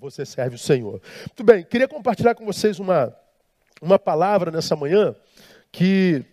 [0.00, 1.02] você serve o Senhor.
[1.26, 3.14] Muito bem, queria compartilhar com vocês uma,
[3.82, 5.14] uma palavra nessa manhã
[5.72, 6.24] que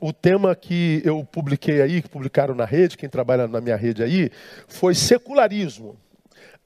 [0.00, 4.02] o tema que eu publiquei aí, que publicaram na rede, quem trabalha na minha rede
[4.02, 4.32] aí,
[4.66, 5.96] foi secularismo.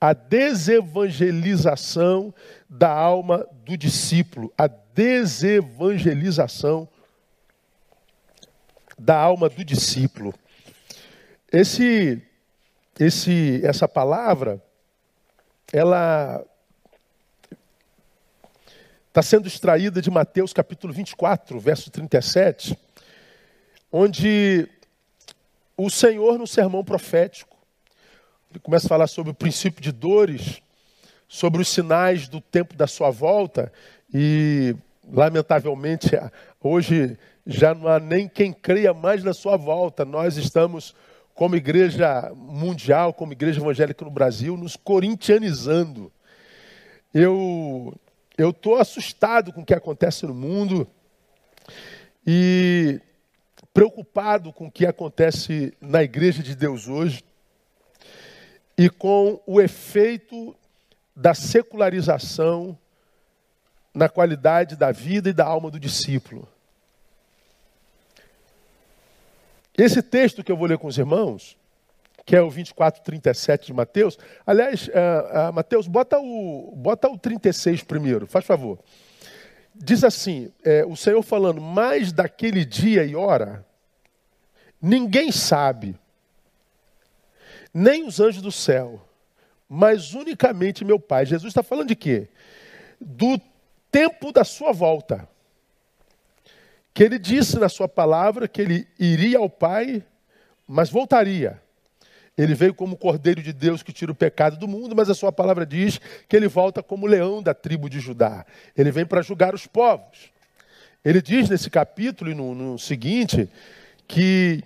[0.01, 2.33] A desevangelização
[2.69, 4.53] da alma do discípulo.
[4.57, 6.89] A desevangelização
[8.99, 10.35] da alma do discípulo.
[11.53, 12.21] Esse,
[12.99, 14.61] esse, essa palavra,
[15.73, 16.45] ela
[19.09, 22.79] está sendo extraída de Mateus capítulo 24, verso 37,
[23.93, 24.69] onde
[25.77, 27.57] o Senhor, no sermão profético,
[28.51, 30.61] ele começa a falar sobre o princípio de dores,
[31.29, 33.73] sobre os sinais do tempo da sua volta,
[34.13, 34.75] e,
[35.13, 36.11] lamentavelmente,
[36.61, 40.05] hoje já não há nem quem creia mais na sua volta.
[40.05, 40.95] Nós estamos,
[41.35, 46.13] como igreja mundial, como igreja evangélica no Brasil, nos corintianizando.
[47.13, 47.95] Eu
[48.37, 50.89] eu estou assustado com o que acontece no mundo
[52.27, 52.99] e
[53.75, 57.23] preocupado com o que acontece na igreja de Deus hoje
[58.79, 60.57] e com o efeito
[61.15, 62.79] da secularização
[63.93, 66.49] na qualidade da vida e da alma do discípulo.
[69.83, 71.57] Esse texto que eu vou ler com os irmãos,
[72.27, 74.19] que é o 24, 37 de Mateus.
[74.47, 78.79] Aliás, uh, uh, Mateus, bota o, bota o 36 primeiro, faz favor.
[79.75, 83.65] Diz assim: é, o Senhor falando, mais daquele dia e hora,
[84.83, 85.97] ninguém sabe,
[87.73, 89.01] nem os anjos do céu,
[89.67, 91.25] mas unicamente meu Pai.
[91.25, 92.29] Jesus está falando de quê?
[93.01, 93.41] Do
[93.91, 95.27] tempo da sua volta
[96.93, 100.03] que ele disse na sua palavra que ele iria ao Pai,
[100.67, 101.61] mas voltaria.
[102.37, 105.31] Ele veio como cordeiro de Deus que tira o pecado do mundo, mas a sua
[105.31, 108.47] palavra diz que ele volta como leão da tribo de Judá.
[108.77, 110.31] Ele vem para julgar os povos.
[111.05, 113.49] Ele diz nesse capítulo e no, no seguinte
[114.07, 114.63] que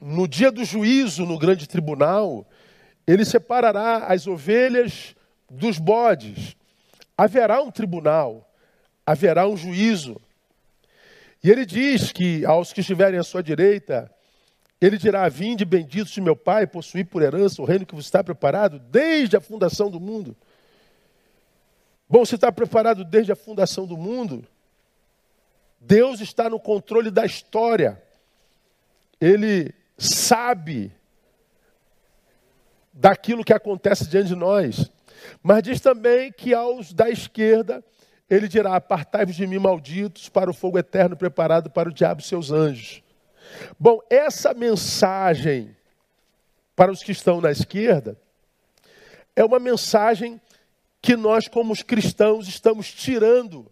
[0.00, 2.46] no dia do juízo, no grande tribunal,
[3.06, 5.14] ele separará as ovelhas
[5.50, 6.56] dos bodes.
[7.16, 8.50] Haverá um tribunal,
[9.06, 10.20] haverá um juízo.
[11.44, 14.10] E ele diz que aos que estiverem à sua direita,
[14.80, 18.24] ele dirá: Vinde, benditos de meu Pai, possuí por herança o reino que vos está
[18.24, 20.34] preparado desde a fundação do mundo.
[22.08, 24.42] Bom, se está preparado desde a fundação do mundo,
[25.78, 28.02] Deus está no controle da história.
[29.20, 30.90] Ele sabe
[32.90, 34.90] daquilo que acontece diante de nós.
[35.42, 37.84] Mas diz também que aos da esquerda
[38.28, 42.24] ele dirá: Apartai-vos de mim, malditos, para o fogo eterno preparado para o diabo e
[42.24, 43.02] seus anjos.
[43.78, 45.76] Bom, essa mensagem
[46.74, 48.18] para os que estão na esquerda
[49.36, 50.40] é uma mensagem
[51.00, 53.70] que nós, como os cristãos, estamos tirando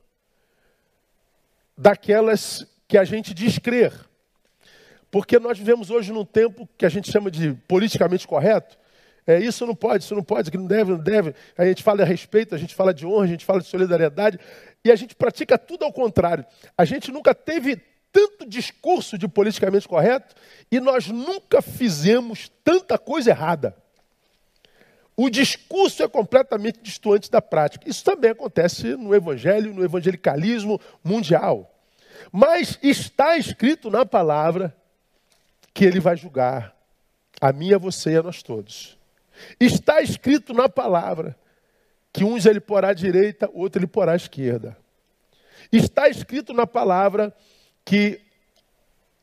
[1.76, 3.92] daquelas que a gente diz crer.
[5.10, 8.78] Porque nós vivemos hoje num tempo que a gente chama de politicamente correto,
[9.26, 11.34] é, isso não pode, isso não pode, que não deve, não deve.
[11.56, 14.38] A gente fala de respeito, a gente fala de honra, a gente fala de solidariedade.
[14.84, 16.44] E a gente pratica tudo ao contrário.
[16.76, 17.80] A gente nunca teve
[18.10, 20.34] tanto discurso de politicamente correto
[20.70, 23.76] e nós nunca fizemos tanta coisa errada.
[25.16, 27.88] O discurso é completamente distante da prática.
[27.88, 31.72] Isso também acontece no evangelho, no evangelicalismo mundial.
[32.30, 34.74] Mas está escrito na palavra
[35.72, 36.74] que ele vai julgar
[37.40, 38.98] a mim, a você e a nós todos.
[39.58, 41.36] Está escrito na palavra
[42.12, 44.76] que uns ele porá à direita, outro ele porá à esquerda.
[45.70, 47.34] Está escrito na palavra
[47.84, 48.20] que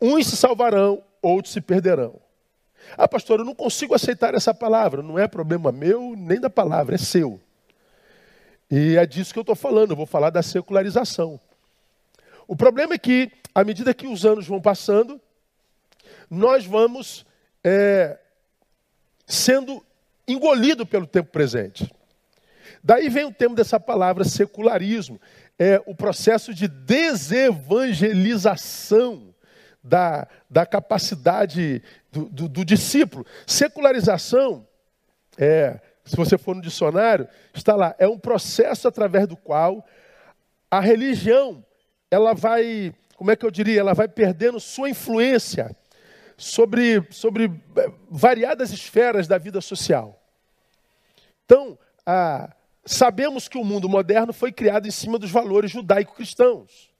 [0.01, 2.19] uns se salvarão, outros se perderão.
[2.97, 5.03] Ah, pastor, eu não consigo aceitar essa palavra.
[5.03, 7.39] Não é problema meu nem da palavra, é seu.
[8.71, 11.39] E é disso que eu estou falando, eu vou falar da secularização.
[12.47, 15.19] O problema é que, à medida que os anos vão passando,
[16.29, 17.25] nós vamos
[17.63, 18.17] é,
[19.25, 19.83] sendo
[20.31, 21.91] engolido pelo tempo presente.
[22.83, 25.19] Daí vem o termo dessa palavra secularismo,
[25.57, 29.33] é o processo de desevangelização
[29.83, 31.81] da, da capacidade
[32.11, 33.25] do, do, do discípulo.
[33.45, 34.65] Secularização,
[35.37, 39.85] é, se você for no dicionário, está lá, é um processo através do qual
[40.71, 41.65] a religião
[42.09, 45.75] ela vai, como é que eu diria, ela vai perdendo sua influência
[46.37, 50.15] sobre, sobre é, variadas esferas da vida social.
[51.49, 52.53] Então, ah,
[52.85, 56.91] sabemos que o mundo moderno foi criado em cima dos valores judaico-cristãos.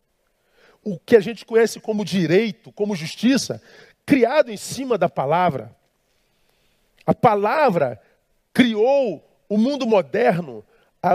[0.84, 3.62] O que a gente conhece como direito, como justiça,
[4.08, 5.76] criado em cima da palavra.
[7.06, 8.02] A palavra
[8.52, 10.66] criou o mundo moderno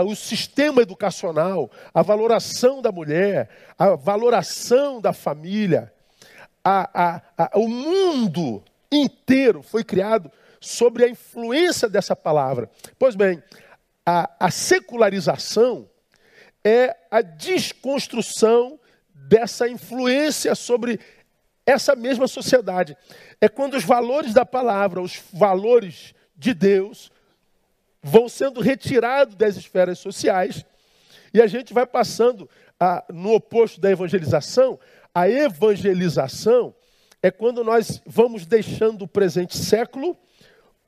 [0.05, 5.93] o sistema educacional, a valoração da mulher, a valoração da família,
[6.63, 10.31] a, a, o mundo inteiro foi criado
[10.65, 12.69] sobre a influência dessa palavra.
[12.97, 13.41] Pois bem,
[14.05, 15.89] a secularização
[16.63, 18.79] é a desconstrução
[19.13, 20.99] dessa influência sobre
[21.65, 22.95] essa mesma sociedade.
[23.41, 27.11] É quando os valores da palavra, os valores de Deus,
[28.01, 30.63] vão sendo retirados das esferas sociais
[31.33, 34.79] e a gente vai passando a, no oposto da evangelização.
[35.13, 36.75] A evangelização
[37.21, 40.15] é quando nós vamos deixando o presente século,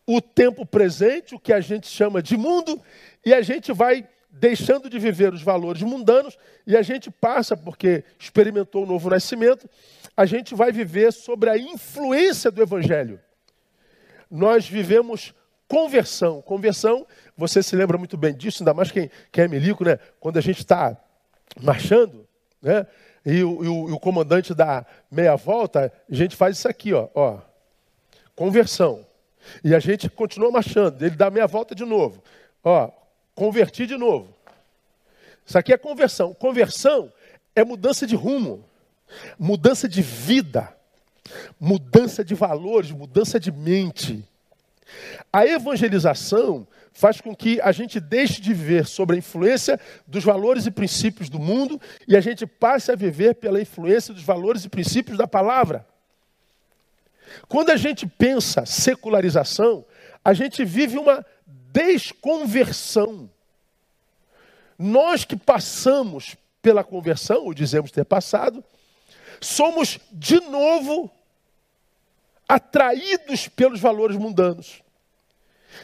[0.07, 2.81] o tempo presente, o que a gente chama de mundo,
[3.25, 8.03] e a gente vai deixando de viver os valores mundanos e a gente passa, porque
[8.17, 9.69] experimentou o novo nascimento,
[10.15, 13.19] a gente vai viver sobre a influência do Evangelho.
[14.29, 15.33] Nós vivemos
[15.67, 16.41] conversão.
[16.41, 17.05] Conversão,
[17.35, 19.99] você se lembra muito bem disso, ainda mais quem, quem é milico, né?
[20.19, 20.97] Quando a gente está
[21.61, 22.27] marchando,
[22.61, 22.87] né?
[23.25, 26.93] E o, e, o, e o, comandante dá meia volta, a gente faz isso aqui,
[26.93, 27.39] ó, ó.
[28.35, 29.05] Conversão.
[29.63, 32.23] E a gente continua marchando, ele dá meia volta de novo.
[32.63, 32.91] Ó,
[33.35, 34.33] converti de novo.
[35.45, 36.33] Isso aqui é conversão.
[36.33, 37.11] Conversão
[37.55, 38.63] é mudança de rumo
[39.37, 40.73] mudança de vida,
[41.59, 44.23] mudança de valores, mudança de mente.
[45.31, 50.65] A evangelização faz com que a gente deixe de viver sob a influência dos valores
[50.65, 54.69] e princípios do mundo e a gente passe a viver pela influência dos valores e
[54.69, 55.85] princípios da palavra.
[57.47, 59.85] Quando a gente pensa secularização,
[60.23, 63.29] a gente vive uma desconversão.
[64.77, 68.63] Nós que passamos pela conversão, ou dizemos ter passado,
[69.39, 71.09] somos de novo
[72.47, 74.81] atraídos pelos valores mundanos.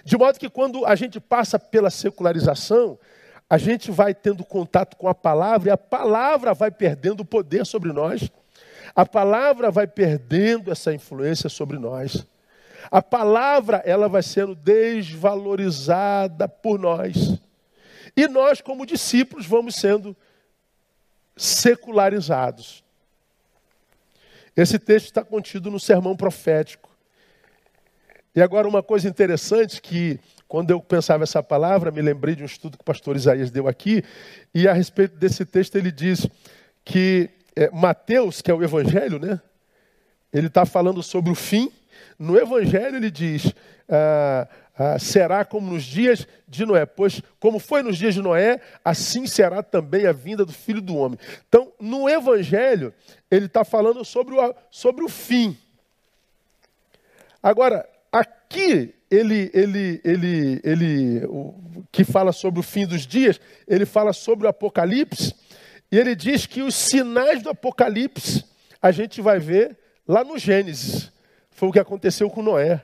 [0.04, 2.98] De modo que quando a gente passa pela secularização,
[3.50, 7.66] a gente vai tendo contato com a palavra e a palavra vai perdendo o poder
[7.66, 8.30] sobre nós.
[8.96, 12.26] A palavra vai perdendo essa influência sobre nós.
[12.92, 17.40] A palavra ela vai sendo desvalorizada por nós.
[18.16, 20.16] E nós, como discípulos, vamos sendo
[21.36, 22.84] secularizados.
[24.56, 26.92] Esse texto está contido no sermão profético.
[28.36, 32.46] E agora uma coisa interessante que quando eu pensava essa palavra, me lembrei de um
[32.46, 34.04] estudo que o pastor Isaías deu aqui,
[34.54, 36.28] e a respeito desse texto ele diz
[36.86, 39.40] que é, Mateus, que é o evangelho, né?
[40.32, 41.72] Ele está falando sobre o fim.
[42.18, 43.54] No evangelho ele diz:
[43.88, 48.60] ah, ah, será como nos dias de Noé, pois como foi nos dias de Noé,
[48.84, 51.20] assim será também a vinda do Filho do Homem.
[51.48, 52.92] Então, no Evangelho,
[53.30, 55.56] ele está falando sobre o, sobre o fim.
[57.42, 61.54] Agora, aqui, ele, ele, ele, ele, o,
[61.92, 65.36] que fala sobre o fim dos dias, ele fala sobre o Apocalipse,
[65.94, 68.44] e ele diz que os sinais do Apocalipse
[68.82, 71.12] a gente vai ver lá no Gênesis.
[71.52, 72.84] Foi o que aconteceu com Noé.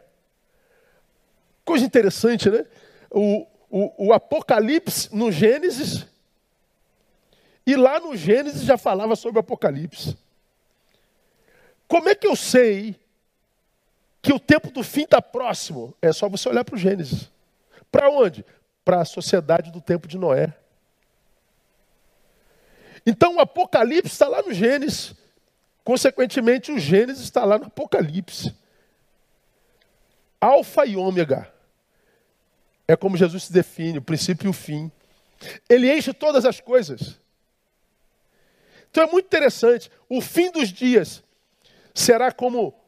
[1.66, 2.68] Coisa interessante, né?
[3.10, 6.06] O, o, o Apocalipse no Gênesis,
[7.66, 10.16] e lá no Gênesis já falava sobre o Apocalipse.
[11.88, 12.96] Como é que eu sei
[14.22, 15.96] que o tempo do fim está próximo?
[16.00, 17.32] É só você olhar para o Gênesis.
[17.92, 18.46] Para onde?
[18.86, 20.59] Para a sociedade do tempo de Noé.
[23.10, 25.16] Então o Apocalipse está lá no Gênesis.
[25.84, 28.56] Consequentemente, o Gênesis está lá no Apocalipse.
[30.40, 31.52] Alfa e ômega.
[32.88, 34.92] É como Jesus se define, o princípio e o fim.
[35.68, 37.20] Ele enche todas as coisas.
[38.92, 39.90] Então é muito interessante.
[40.08, 41.24] O fim dos dias
[41.96, 42.80] será como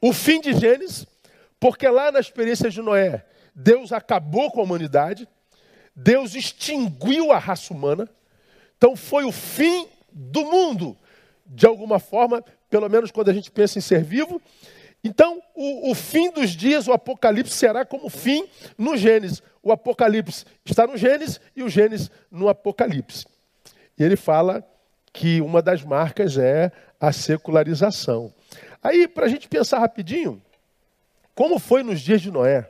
[0.00, 1.06] o fim de Gênesis,
[1.60, 5.28] porque lá na experiência de Noé, Deus acabou com a humanidade,
[5.94, 8.08] Deus extinguiu a raça humana.
[8.76, 10.96] Então foi o fim do mundo,
[11.46, 14.40] de alguma forma, pelo menos quando a gente pensa em ser vivo,
[15.06, 18.44] então, o, o, fim dos dias, o Apocalipse, será como fim
[18.76, 19.40] no Gênesis.
[19.62, 23.24] O Apocalipse está no Gênesis e o Gênesis no Apocalipse.
[23.96, 24.68] E ele fala
[25.12, 28.34] que uma das marcas é a secularização.
[28.82, 30.42] Aí, para a gente pensar rapidinho,
[31.36, 32.68] como foi nos dias de Noé?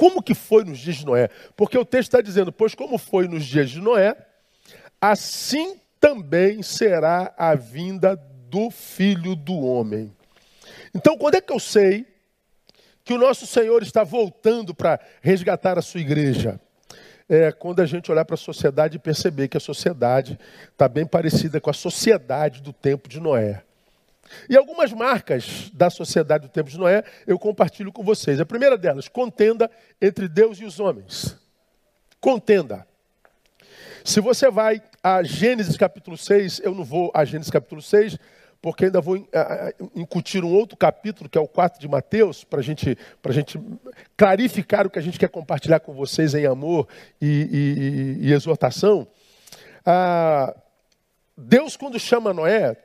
[0.00, 1.28] Como que foi nos dias de Noé?
[1.54, 4.16] Porque o texto está dizendo, pois como foi nos dias de Noé,
[4.98, 8.16] assim também será a vinda
[8.48, 10.10] do Filho do Homem.
[10.94, 12.06] Então, quando é que eu sei
[13.04, 16.58] que o nosso Senhor está voltando para resgatar a sua igreja?
[17.28, 20.38] É quando a gente olhar para a sociedade e perceber que a sociedade
[20.72, 23.62] está bem parecida com a sociedade do tempo de Noé.
[24.48, 28.40] E algumas marcas da sociedade do tempo de Noé eu compartilho com vocês.
[28.40, 29.70] A primeira delas, contenda
[30.00, 31.36] entre Deus e os homens.
[32.20, 32.86] Contenda.
[34.04, 38.18] Se você vai a Gênesis capítulo 6, eu não vou a Gênesis capítulo 6,
[38.60, 39.16] porque ainda vou
[39.94, 43.60] incutir um outro capítulo, que é o 4 de Mateus, para gente, a gente
[44.16, 46.86] clarificar o que a gente quer compartilhar com vocês em amor
[47.20, 49.06] e, e, e exortação.
[49.84, 50.54] Ah,
[51.36, 52.76] Deus, quando chama Noé,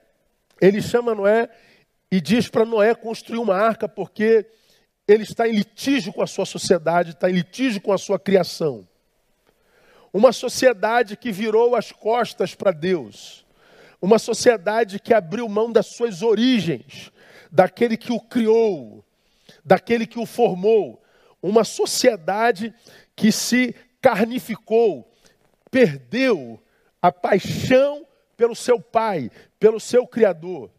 [0.61, 1.49] ele chama Noé
[2.11, 4.45] e diz para Noé construir uma arca, porque
[5.07, 8.87] ele está em litígio com a sua sociedade, está em litígio com a sua criação.
[10.13, 13.45] Uma sociedade que virou as costas para Deus.
[14.01, 17.11] Uma sociedade que abriu mão das suas origens,
[17.51, 19.03] daquele que o criou,
[19.63, 21.03] daquele que o formou.
[21.41, 22.73] Uma sociedade
[23.15, 25.11] que se carnificou,
[25.69, 26.61] perdeu
[27.01, 30.69] a paixão pelo seu pai, pelo seu Criador.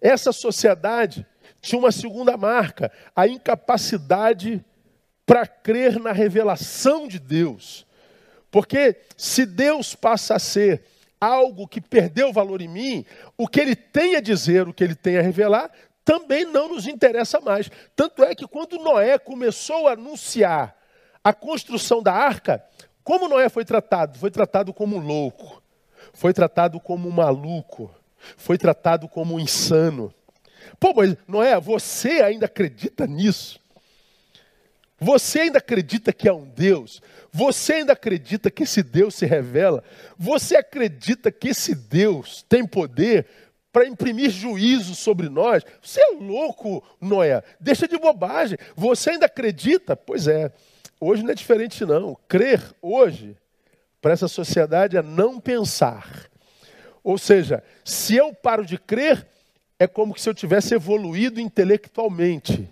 [0.00, 1.26] Essa sociedade
[1.60, 4.64] tinha uma segunda marca, a incapacidade
[5.26, 7.86] para crer na revelação de Deus.
[8.50, 10.84] Porque se Deus passa a ser
[11.20, 13.04] algo que perdeu valor em mim,
[13.36, 15.70] o que ele tem a dizer, o que ele tem a revelar,
[16.04, 17.70] também não nos interessa mais.
[17.94, 20.74] Tanto é que quando Noé começou a anunciar
[21.22, 22.64] a construção da arca,
[23.04, 24.18] como Noé foi tratado?
[24.18, 25.62] Foi tratado como um louco,
[26.12, 27.94] foi tratado como um maluco,
[28.36, 30.12] foi tratado como um insano.
[30.78, 33.60] Pô, mas Noé, você ainda acredita nisso?
[34.98, 37.00] Você ainda acredita que há um Deus?
[37.32, 39.82] Você ainda acredita que esse Deus se revela?
[40.18, 43.26] Você acredita que esse Deus tem poder
[43.72, 45.64] para imprimir juízo sobre nós?
[45.82, 47.42] Você é louco, Noé.
[47.58, 48.58] Deixa de bobagem.
[48.76, 49.96] Você ainda acredita?
[49.96, 50.52] Pois é.
[51.00, 52.14] Hoje não é diferente, não.
[52.28, 53.34] Crer hoje,
[54.00, 56.28] para essa sociedade, é não pensar.
[57.02, 59.26] Ou seja, se eu paro de crer,
[59.78, 62.68] é como se eu tivesse evoluído intelectualmente.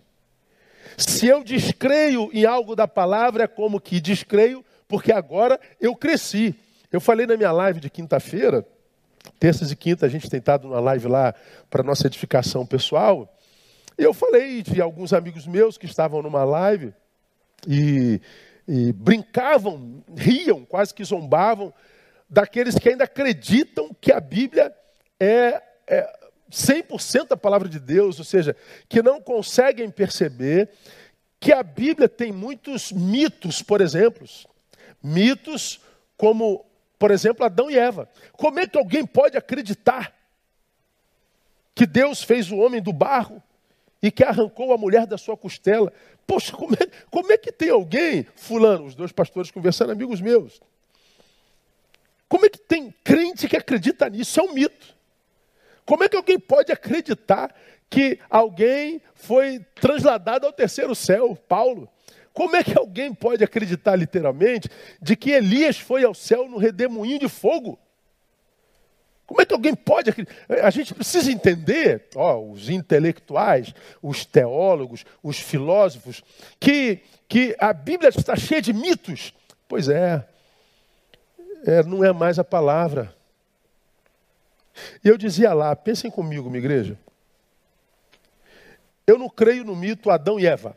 [0.96, 6.54] Se eu descreio em algo da palavra, é como que descreio, porque agora eu cresci.
[6.90, 8.66] Eu falei na minha live de quinta-feira,
[9.38, 11.34] terças e quinta a gente tem estado numa live lá
[11.70, 13.32] para nossa edificação pessoal.
[13.96, 16.94] Eu falei de alguns amigos meus que estavam numa live
[17.66, 18.20] e,
[18.68, 21.72] e brincavam, riam, quase que zombavam
[22.28, 24.70] daqueles que ainda acreditam que a Bíblia
[25.18, 26.18] é, é
[26.52, 28.54] 100% a palavra de Deus, ou seja,
[28.86, 30.68] que não conseguem perceber
[31.40, 34.28] que a Bíblia tem muitos mitos, por exemplo.
[35.02, 35.80] Mitos
[36.14, 36.66] como,
[36.98, 38.06] por exemplo, Adão e Eva.
[38.32, 40.14] Como é que alguém pode acreditar
[41.74, 43.42] que Deus fez o homem do barro
[44.02, 45.92] e que arrancou a mulher da sua costela?
[46.26, 50.60] Poxa, como é, como é que tem alguém, fulano, os dois pastores conversando, amigos meus,
[52.28, 54.38] como é que tem crente que acredita nisso?
[54.38, 54.94] É um mito.
[55.84, 57.54] Como é que alguém pode acreditar
[57.88, 61.88] que alguém foi transladado ao terceiro céu, Paulo?
[62.34, 64.68] Como é que alguém pode acreditar literalmente
[65.00, 67.78] de que Elias foi ao céu no redemoinho de fogo?
[69.28, 70.64] Como é que alguém pode acreditar?
[70.64, 76.24] A gente precisa entender, ó, os intelectuais, os teólogos, os filósofos,
[76.58, 79.34] que, que a Bíblia está cheia de mitos.
[79.68, 80.26] Pois é,
[81.66, 83.14] é, não é mais a palavra.
[85.04, 86.98] E eu dizia lá, pensem comigo, minha igreja.
[89.06, 90.74] Eu não creio no mito Adão e Eva.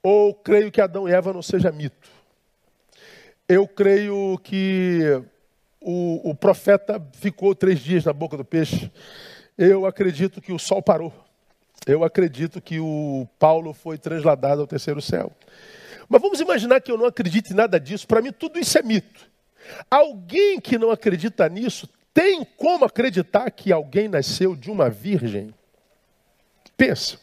[0.00, 2.08] Ou creio que Adão e Eva não seja mito.
[3.48, 5.20] Eu creio que
[5.88, 8.90] o, o profeta ficou três dias na boca do peixe.
[9.56, 11.14] Eu acredito que o sol parou.
[11.86, 15.30] Eu acredito que o Paulo foi transladado ao terceiro céu.
[16.08, 18.04] Mas vamos imaginar que eu não acredite em nada disso.
[18.04, 19.30] Para mim, tudo isso é mito.
[19.88, 25.54] Alguém que não acredita nisso tem como acreditar que alguém nasceu de uma virgem?
[26.76, 27.16] Pensa.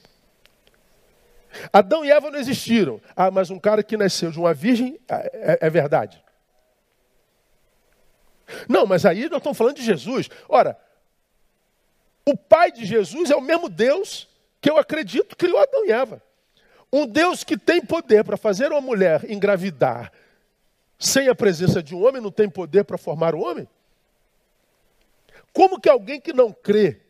[1.72, 3.01] Adão e Eva não existiram.
[3.13, 6.23] Ah, mas um cara que nasceu de uma virgem é, é, é verdade.
[8.68, 10.30] Não, mas aí nós estamos falando de Jesus.
[10.48, 10.78] Ora,
[12.26, 14.28] o pai de Jesus é o mesmo Deus
[14.62, 16.24] que eu acredito criou Adão e Eva.
[16.92, 20.12] Um Deus que tem poder para fazer uma mulher engravidar
[20.98, 23.68] sem a presença de um homem não tem poder para formar o homem?
[25.52, 27.02] Como que alguém que não crê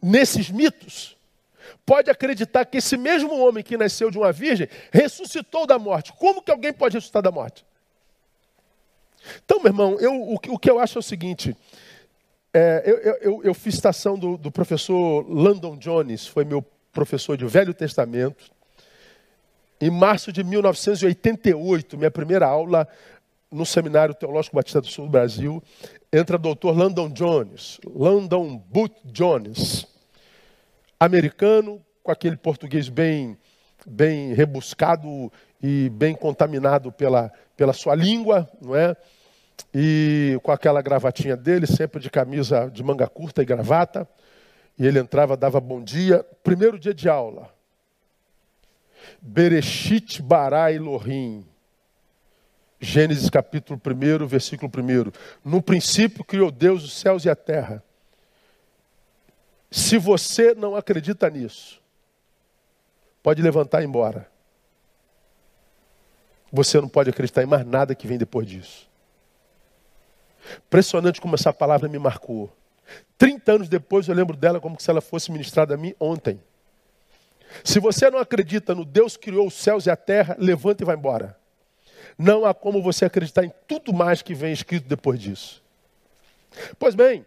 [0.00, 1.16] nesses mitos
[1.84, 6.12] pode acreditar que esse mesmo homem que nasceu de uma virgem ressuscitou da morte?
[6.12, 7.64] Como que alguém pode ressuscitar da morte?
[9.44, 11.56] Então, meu irmão, eu, o, o que eu acho é o seguinte:
[12.52, 16.62] é, eu, eu, eu, fiz citação do, do, professor Landon Jones, foi meu
[16.92, 18.50] professor de Velho Testamento.
[19.80, 22.86] Em março de 1988, minha primeira aula
[23.50, 25.62] no Seminário Teológico Batista do Sul do Brasil,
[26.12, 29.86] entra o doutor Landon Jones, Landon Booth Jones,
[31.00, 33.36] americano, com aquele português bem,
[33.86, 38.96] bem rebuscado e bem contaminado pela, pela sua língua, não é?
[39.72, 44.08] E com aquela gravatinha dele, sempre de camisa de manga curta e gravata.
[44.78, 46.24] E ele entrava, dava bom dia.
[46.42, 47.48] Primeiro dia de aula.
[49.20, 51.46] Bereshit bara Elohim.
[52.80, 55.12] Gênesis capítulo 1, versículo 1.
[55.44, 57.82] No princípio criou Deus os céus e a terra.
[59.70, 61.80] Se você não acredita nisso,
[63.22, 64.31] pode levantar e ir embora.
[66.52, 68.90] Você não pode acreditar em mais nada que vem depois disso.
[70.66, 72.54] Impressionante como essa palavra me marcou.
[73.16, 76.42] 30 anos depois eu lembro dela como se ela fosse ministrada a mim ontem.
[77.64, 80.86] Se você não acredita no Deus que criou os céus e a terra, levanta e
[80.86, 81.38] vai embora.
[82.18, 85.62] Não há como você acreditar em tudo mais que vem escrito depois disso.
[86.78, 87.24] Pois bem,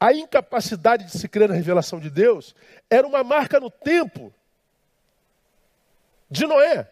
[0.00, 2.54] a incapacidade de se crer na revelação de Deus
[2.88, 4.32] era uma marca no tempo
[6.30, 6.88] de Noé.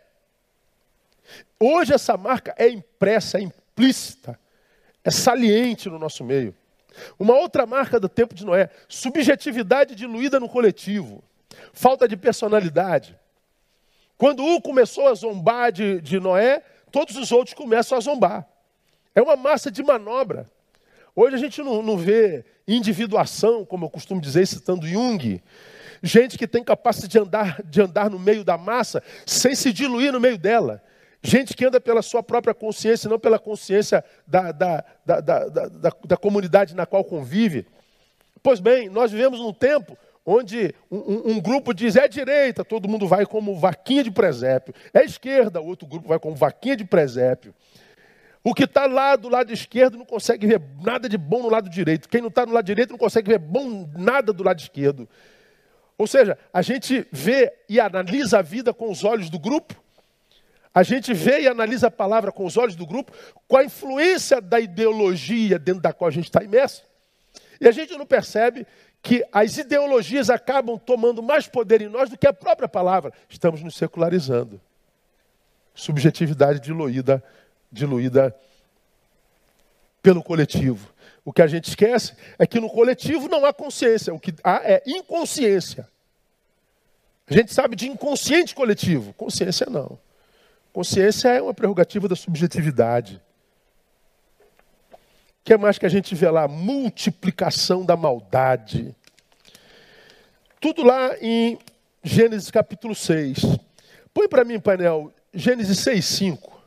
[1.59, 4.38] Hoje essa marca é impressa, é implícita,
[5.04, 6.54] é saliente no nosso meio.
[7.18, 11.23] Uma outra marca do tempo de Noé, subjetividade diluída no coletivo,
[11.73, 13.18] falta de personalidade.
[14.18, 18.47] Quando um começou a zombar de, de Noé, todos os outros começam a zombar.
[19.14, 20.50] É uma massa de manobra.
[21.14, 25.42] Hoje a gente não, não vê individuação, como eu costumo dizer, citando Jung.
[26.02, 30.12] Gente que tem capacidade de andar, de andar no meio da massa sem se diluir
[30.12, 30.83] no meio dela.
[31.23, 35.92] Gente que anda pela sua própria consciência, não pela consciência da, da, da, da, da,
[36.04, 37.66] da comunidade na qual convive.
[38.42, 43.06] Pois bem, nós vivemos num tempo onde um, um, grupo diz é direita, todo mundo
[43.06, 44.75] vai como vaquinha de presépio.
[44.92, 47.54] É esquerda, outro grupo vai como vaquinha de presépio.
[48.42, 51.68] O que está lá do lado esquerdo não consegue ver nada de bom no lado
[51.68, 52.08] direito.
[52.08, 55.08] Quem não está no lado direito não consegue ver bom nada do lado esquerdo.
[55.99, 59.74] Ou seja, a gente vê e analisa a vida com os olhos do grupo.
[60.77, 63.11] A gente vê e analisa a palavra com os olhos do grupo,
[63.49, 66.85] com a influência da ideologia dentro da qual a gente está imerso.
[67.59, 68.67] E a gente não percebe
[69.03, 73.11] que as ideologias acabam tomando mais poder em nós do que a própria palavra.
[73.27, 74.61] Estamos nos secularizando.
[75.75, 77.25] Subjetividade diluída,
[77.73, 78.37] diluída
[80.03, 80.93] pelo coletivo.
[81.25, 84.61] O que a gente esquece é que no coletivo não há consciência, o que há
[84.62, 85.89] é inconsciência.
[87.27, 89.99] A gente sabe de inconsciente coletivo, consciência não.
[90.77, 93.19] Consciência é uma prerrogativa da subjetividade
[95.43, 96.47] que é mais que a gente vê lá?
[96.47, 98.95] Multiplicação da maldade.
[100.61, 101.59] Tudo lá em
[102.03, 103.39] Gênesis capítulo 6.
[104.12, 106.62] Põe para mim, painel, Gênesis 6, 5.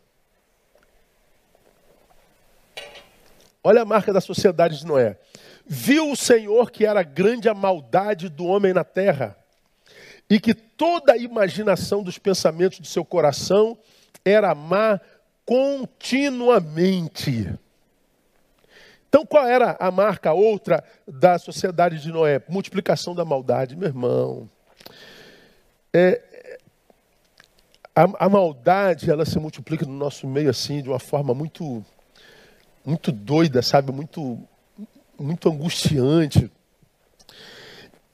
[3.63, 5.19] Olha a marca da sociedade de Noé.
[5.67, 9.37] Viu o Senhor que era grande a maldade do homem na terra,
[10.27, 13.77] e que toda a imaginação dos pensamentos do seu coração
[14.23, 14.99] era má
[15.45, 17.53] continuamente.
[19.07, 22.41] Então, qual era a marca outra da sociedade de Noé?
[22.47, 24.47] Multiplicação da maldade, meu irmão.
[25.91, 26.21] É,
[27.95, 31.83] a, a, maldade, ela se multiplica no nosso meio assim, de uma forma muito,
[32.85, 33.91] muito doida, sabe?
[33.91, 34.37] Muito,
[35.19, 36.51] muito angustiante.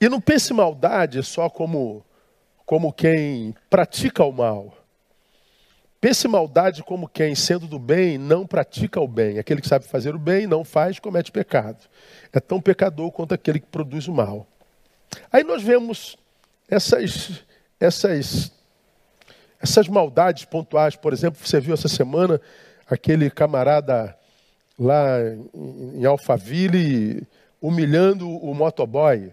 [0.00, 2.04] E não pense maldade só como,
[2.64, 4.75] como quem pratica o mal.
[6.06, 9.40] Pense maldade como quem, sendo do bem, não pratica o bem.
[9.40, 11.78] Aquele que sabe fazer o bem, não faz, comete pecado.
[12.32, 14.46] É tão pecador quanto aquele que produz o mal.
[15.32, 16.16] Aí nós vemos
[16.70, 17.44] essas,
[17.80, 18.52] essas,
[19.60, 20.94] essas maldades pontuais.
[20.94, 22.40] Por exemplo, você viu essa semana
[22.88, 24.16] aquele camarada
[24.78, 25.18] lá
[25.52, 27.26] em Alphaville
[27.60, 29.32] humilhando o motoboy.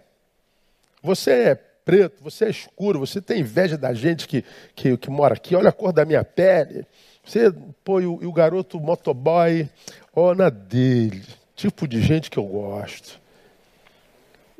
[1.03, 4.43] Você é preto, você é escuro, você tem inveja da gente que,
[4.75, 6.85] que, que mora aqui, olha a cor da minha pele.
[7.23, 9.69] Você põe o, o garoto motoboy,
[10.15, 11.23] ó na dele.
[11.55, 13.19] Tipo de gente que eu gosto.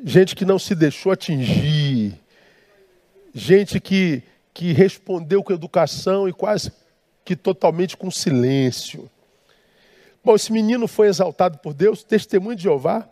[0.03, 2.13] Gente que não se deixou atingir.
[3.33, 6.71] Gente que, que respondeu com educação e quase
[7.25, 9.09] que totalmente com silêncio.
[10.23, 13.07] Bom, esse menino foi exaltado por Deus, testemunho de Jeová,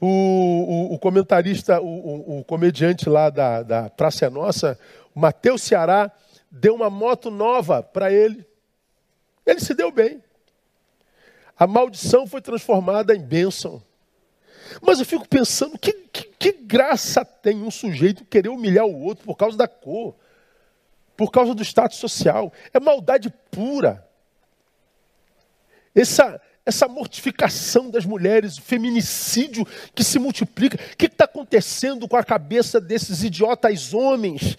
[0.00, 4.78] o, o, o comentarista, o, o, comediante lá da, da Praça é Nossa,
[5.14, 6.10] o Matheus Ceará,
[6.50, 8.46] deu uma moto nova para ele.
[9.44, 10.22] Ele se deu bem.
[11.58, 13.82] A maldição foi transformada em bênção.
[14.80, 19.24] Mas eu fico pensando, que, que, que, graça tem um sujeito querer humilhar o outro
[19.24, 20.14] por causa da cor,
[21.16, 22.52] por causa do status social?
[22.72, 24.06] É maldade pura.
[25.94, 30.76] essa, essa mortificação das mulheres, o feminicídio que se multiplica.
[30.76, 34.54] O que está acontecendo com a cabeça desses idiotas homens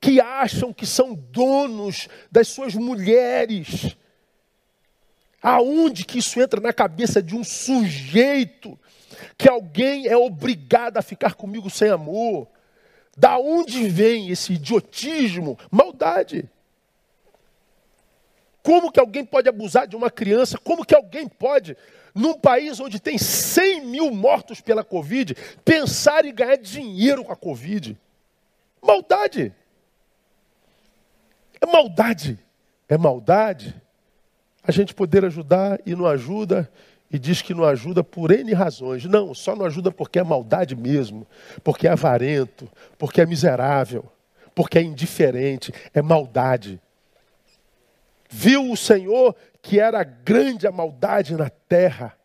[0.00, 3.94] que acham que são donos das suas mulheres?
[5.42, 8.78] Aonde que isso entra na cabeça de um sujeito
[9.36, 12.48] que alguém é obrigado a ficar comigo sem amor?
[13.14, 15.58] Da onde vem esse idiotismo?
[15.70, 16.48] Maldade.
[18.62, 20.58] Como que alguém pode abusar de uma criança?
[20.58, 21.76] Como que alguém pode,
[22.14, 27.36] num país onde tem 100 mil mortos pela Covid, pensar em ganhar dinheiro com a
[27.36, 27.98] Covid?
[28.80, 29.52] Maldade.
[31.60, 32.38] É maldade.
[32.88, 33.74] É maldade.
[34.62, 36.70] A gente poder ajudar e não ajuda,
[37.12, 39.04] e diz que não ajuda por N razões.
[39.04, 41.26] Não, só não ajuda porque é maldade mesmo,
[41.62, 44.04] porque é avarento, porque é miserável,
[44.54, 46.80] porque é indiferente, é maldade.
[48.32, 52.16] Viu o Senhor que era grande a maldade na terra.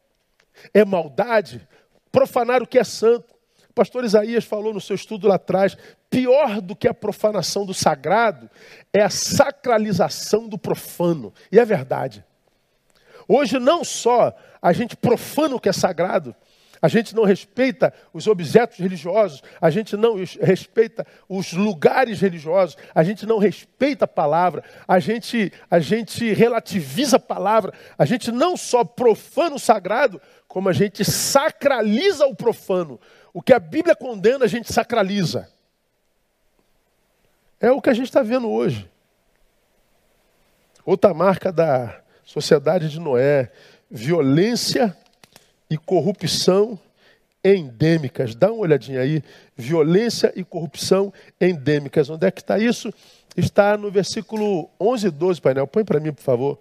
[0.73, 1.67] É maldade
[2.09, 3.35] profanar o que é santo.
[3.69, 5.77] O pastor Isaías falou no seu estudo lá atrás:
[6.09, 8.49] pior do que a profanação do sagrado
[8.93, 11.33] é a sacralização do profano.
[11.51, 12.23] E é verdade.
[13.27, 16.33] Hoje não só a gente profana o que é sagrado,
[16.81, 23.03] a gente não respeita os objetos religiosos, a gente não respeita os lugares religiosos, a
[23.03, 28.55] gente não respeita a palavra, a gente, a gente relativiza a palavra, a gente não
[28.55, 32.99] só profana o sagrado, como a gente sacraliza o profano.
[33.33, 35.49] O que a Bíblia condena, a gente sacraliza.
[37.59, 38.89] É o que a gente está vendo hoje.
[40.85, 43.51] Outra marca da sociedade de Noé:
[43.89, 44.95] violência
[45.69, 46.79] e corrupção
[47.43, 48.35] endêmicas.
[48.35, 49.23] Dá uma olhadinha aí.
[49.55, 52.09] Violência e corrupção endêmicas.
[52.09, 52.93] Onde é que está isso?
[53.35, 55.67] Está no versículo 11 e 12, painel.
[55.67, 56.59] Põe para mim, por favor.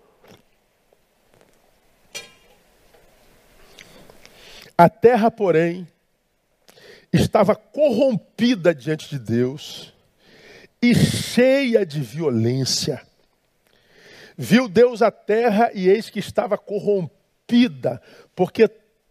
[4.79, 5.88] A terra, porém,
[7.12, 9.95] estava corrompida diante de Deus
[10.83, 13.01] e cheia de violência.
[14.37, 18.03] Viu Deus a terra e eis que estava corrompida,
[18.35, 18.69] porque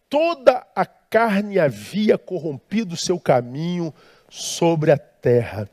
[0.10, 3.94] toda a carne havia corrompido seu caminho
[4.30, 5.70] sobre a terra.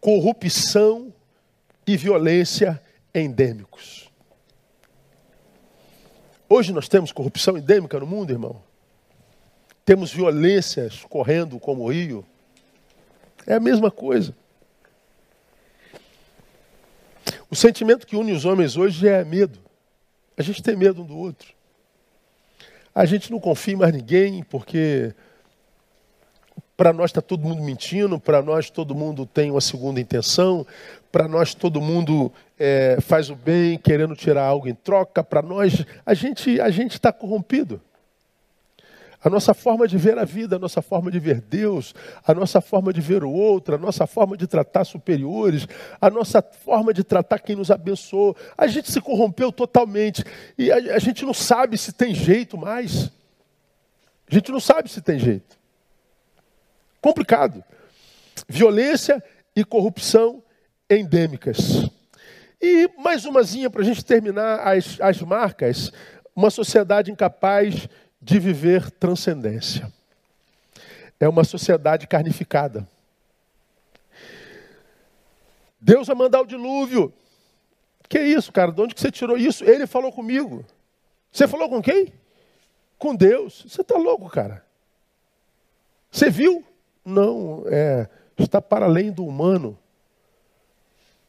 [0.00, 1.12] Corrupção
[1.86, 2.82] e violência
[3.14, 4.10] endêmicos.
[6.48, 8.62] Hoje nós temos corrupção endêmica no mundo, irmão.
[9.84, 12.24] Temos violências correndo como o rio.
[13.46, 14.34] É a mesma coisa.
[17.50, 19.58] O sentimento que une os homens hoje é medo.
[20.36, 21.57] A gente tem medo um do outro.
[22.98, 25.14] A gente não confia em mais ninguém, porque
[26.76, 30.66] para nós está todo mundo mentindo, para nós todo mundo tem uma segunda intenção,
[31.12, 35.86] para nós todo mundo é, faz o bem querendo tirar algo em troca, para nós
[36.04, 37.80] a gente a gente está corrompido.
[39.22, 41.92] A nossa forma de ver a vida, a nossa forma de ver Deus,
[42.24, 45.66] a nossa forma de ver o outro, a nossa forma de tratar superiores,
[46.00, 48.36] a nossa forma de tratar quem nos abençoou.
[48.56, 50.22] A gente se corrompeu totalmente
[50.56, 53.10] e a, a gente não sabe se tem jeito mais.
[54.30, 55.58] A gente não sabe se tem jeito.
[57.00, 57.64] Complicado.
[58.48, 59.22] Violência
[59.56, 60.42] e corrupção
[60.88, 61.90] endêmicas.
[62.60, 65.92] E mais umazinha para a gente terminar as, as marcas.
[66.36, 67.88] Uma sociedade incapaz
[68.20, 69.92] de viver transcendência.
[71.20, 72.88] É uma sociedade carnificada.
[75.80, 77.12] Deus vai mandar o dilúvio.
[78.08, 78.72] Que isso, cara?
[78.72, 79.64] De onde que você tirou isso?
[79.64, 80.64] Ele falou comigo.
[81.30, 82.12] Você falou com quem?
[82.98, 83.64] Com Deus.
[83.68, 84.64] Você está louco, cara?
[86.10, 86.64] Você viu?
[87.04, 89.78] Não, é, está para além do humano.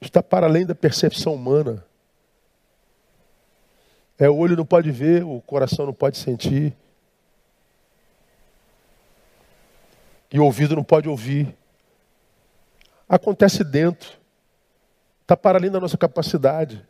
[0.02, 1.86] Está para além da percepção humana.
[4.20, 6.76] É, o olho não pode ver, o coração não pode sentir.
[10.30, 11.56] E o ouvido não pode ouvir.
[13.08, 14.20] Acontece dentro.
[15.22, 16.86] Está para além da nossa capacidade.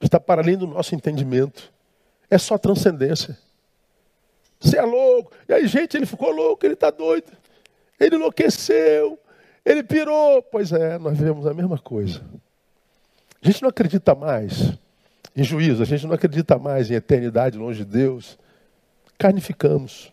[0.00, 1.70] Está para além do nosso entendimento.
[2.30, 3.38] É só transcendência.
[4.58, 5.30] Você é louco.
[5.46, 7.30] E aí, gente, ele ficou louco, ele está doido.
[8.00, 9.18] Ele enlouqueceu.
[9.62, 10.42] Ele pirou.
[10.42, 12.22] Pois é, nós vemos a mesma coisa.
[13.42, 14.72] A gente não acredita mais
[15.34, 18.38] em juízo, a gente não acredita mais em eternidade longe de Deus,
[19.18, 20.12] carnificamos.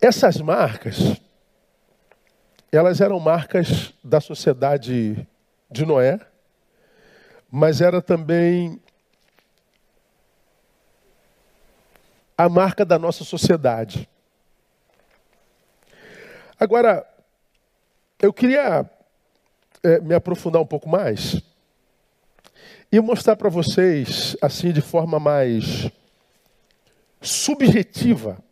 [0.00, 1.20] Essas marcas,
[2.70, 5.26] elas eram marcas da sociedade
[5.70, 6.20] de Noé,
[7.50, 8.80] mas era também
[12.36, 14.08] a marca da nossa sociedade.
[16.60, 17.04] Agora,
[18.20, 18.88] eu queria
[19.82, 21.40] é, me aprofundar um pouco mais
[22.90, 25.90] e mostrar para vocês, assim, de forma mais
[27.20, 28.42] subjetiva,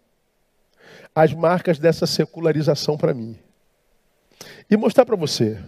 [1.14, 3.38] as marcas dessa secularização para mim.
[4.70, 5.58] E mostrar para você.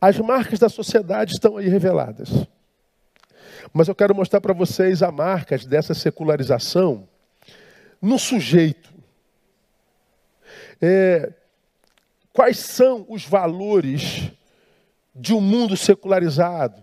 [0.00, 2.28] As marcas da sociedade estão aí reveladas.
[3.72, 7.08] Mas eu quero mostrar para vocês as marcas dessa secularização
[8.02, 8.92] no sujeito.
[10.80, 11.32] É,
[12.38, 14.30] quais são os valores
[15.12, 16.80] de um mundo secularizado,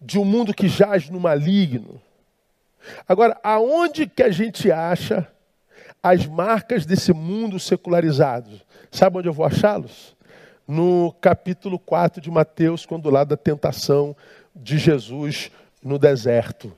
[0.00, 2.00] de um mundo que jaz no maligno?
[3.08, 5.26] Agora, aonde que a gente acha
[6.00, 8.60] as marcas desse mundo secularizado?
[8.92, 10.16] Sabe onde eu vou achá-los?
[10.68, 14.14] No capítulo 4 de Mateus, quando lá da tentação
[14.54, 15.50] de Jesus
[15.82, 16.72] no deserto.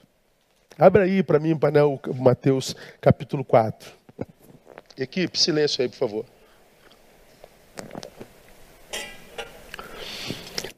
[0.78, 3.92] Abra aí para mim, painel Mateus capítulo 4.
[4.96, 6.24] Equipe, silêncio aí, por favor.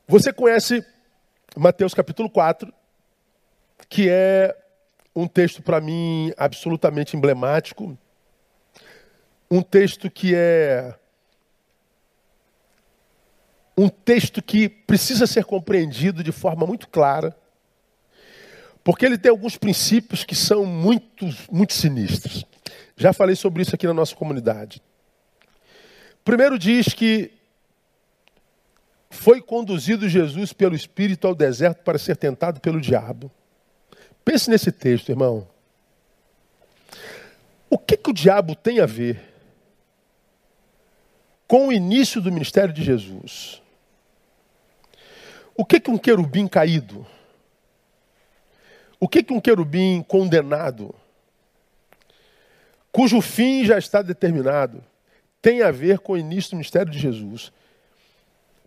[0.09, 0.87] Você conhece
[1.57, 2.73] Mateus capítulo 4,
[3.89, 4.57] que é
[5.17, 7.99] um texto para mim absolutamente emblemático,
[9.51, 10.95] um texto que é
[13.77, 17.37] um texto que precisa ser compreendido de forma muito clara,
[18.85, 22.47] porque ele tem alguns princípios que são muito, muito sinistros.
[22.97, 24.81] Já falei sobre isso aqui na nossa comunidade.
[26.25, 27.36] Primeiro diz que
[29.11, 33.31] foi conduzido Jesus pelo Espírito ao deserto para ser tentado pelo diabo.
[34.25, 35.47] Pense nesse texto, irmão.
[37.71, 39.21] O que, que o diabo tem a ver
[41.47, 43.63] com o início do ministério de Jesus?
[45.57, 47.07] O que, que um querubim caído?
[48.99, 50.95] O que, que um querubim condenado,
[52.91, 54.83] cujo fim já está determinado,
[55.41, 57.53] tem a ver com o início do ministério de Jesus?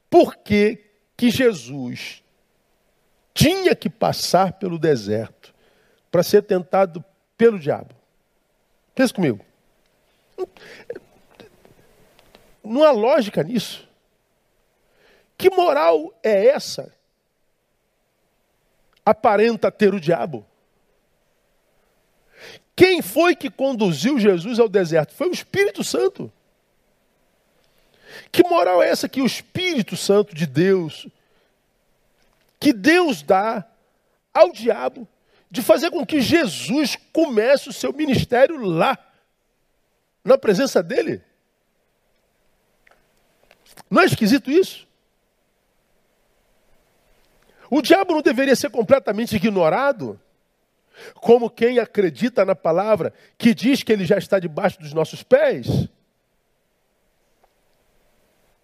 [0.09, 2.23] Por que, que Jesus
[3.39, 5.53] tinha que passar pelo deserto
[6.11, 7.03] para ser tentado
[7.37, 7.95] pelo diabo.
[8.93, 9.45] Pensa comigo.
[12.61, 13.87] Não há lógica nisso.
[15.37, 16.93] Que moral é essa?
[19.05, 20.45] Aparenta ter o diabo.
[22.75, 25.13] Quem foi que conduziu Jesus ao deserto?
[25.13, 26.31] Foi o Espírito Santo.
[28.31, 31.07] Que moral é essa que o Espírito Santo de Deus
[32.59, 33.65] que Deus dá
[34.33, 35.07] ao diabo
[35.49, 38.97] de fazer com que Jesus comece o seu ministério lá,
[40.23, 41.23] na presença dele.
[43.89, 44.87] Não é esquisito isso?
[47.71, 50.19] O diabo não deveria ser completamente ignorado,
[51.15, 55.87] como quem acredita na palavra que diz que ele já está debaixo dos nossos pés.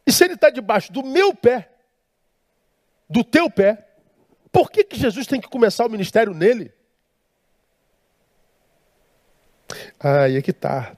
[0.06, 1.70] E se ele está debaixo do meu pé,
[3.10, 3.88] do teu pé,
[4.52, 6.72] por que, que Jesus tem que começar o ministério nele?
[10.00, 10.96] Ah, é que está.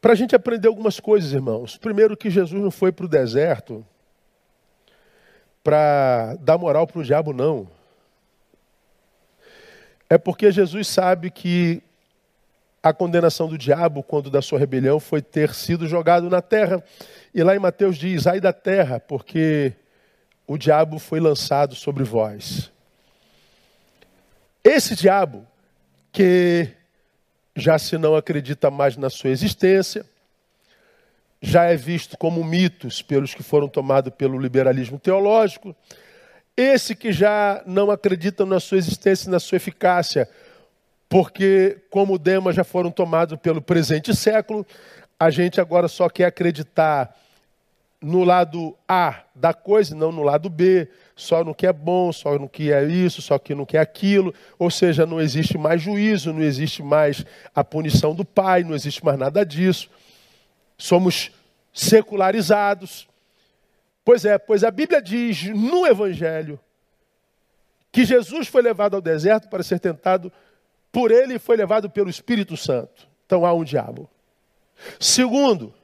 [0.00, 1.76] Para a gente aprender algumas coisas, irmãos.
[1.76, 3.84] Primeiro, que Jesus não foi para o deserto
[5.62, 7.66] para dar moral para o diabo, não.
[10.10, 11.82] É porque Jesus sabe que
[12.84, 16.84] a condenação do diabo, quando da sua rebelião, foi ter sido jogado na terra.
[17.34, 19.72] E lá em Mateus diz: ai da terra, porque
[20.46, 22.70] o diabo foi lançado sobre vós.
[24.62, 25.46] Esse diabo,
[26.12, 26.68] que
[27.56, 30.04] já se não acredita mais na sua existência,
[31.40, 35.74] já é visto como mitos pelos que foram tomados pelo liberalismo teológico.
[36.54, 40.28] Esse que já não acredita na sua existência e na sua eficácia,
[41.14, 44.66] porque, como Demas já foram tomados pelo presente século,
[45.16, 47.16] a gente agora só quer acreditar
[48.02, 52.36] no lado A da coisa, não no lado B, só no que é bom, só
[52.36, 54.34] no que é isso, só que no que é aquilo.
[54.58, 57.24] Ou seja, não existe mais juízo, não existe mais
[57.54, 59.88] a punição do pai, não existe mais nada disso.
[60.76, 61.30] Somos
[61.72, 63.06] secularizados.
[64.04, 66.58] Pois é, pois a Bíblia diz no Evangelho
[67.92, 70.32] que Jesus foi levado ao deserto para ser tentado
[70.94, 73.08] por ele foi levado pelo Espírito Santo.
[73.26, 74.08] Então há um diabo.
[75.00, 75.74] Segundo,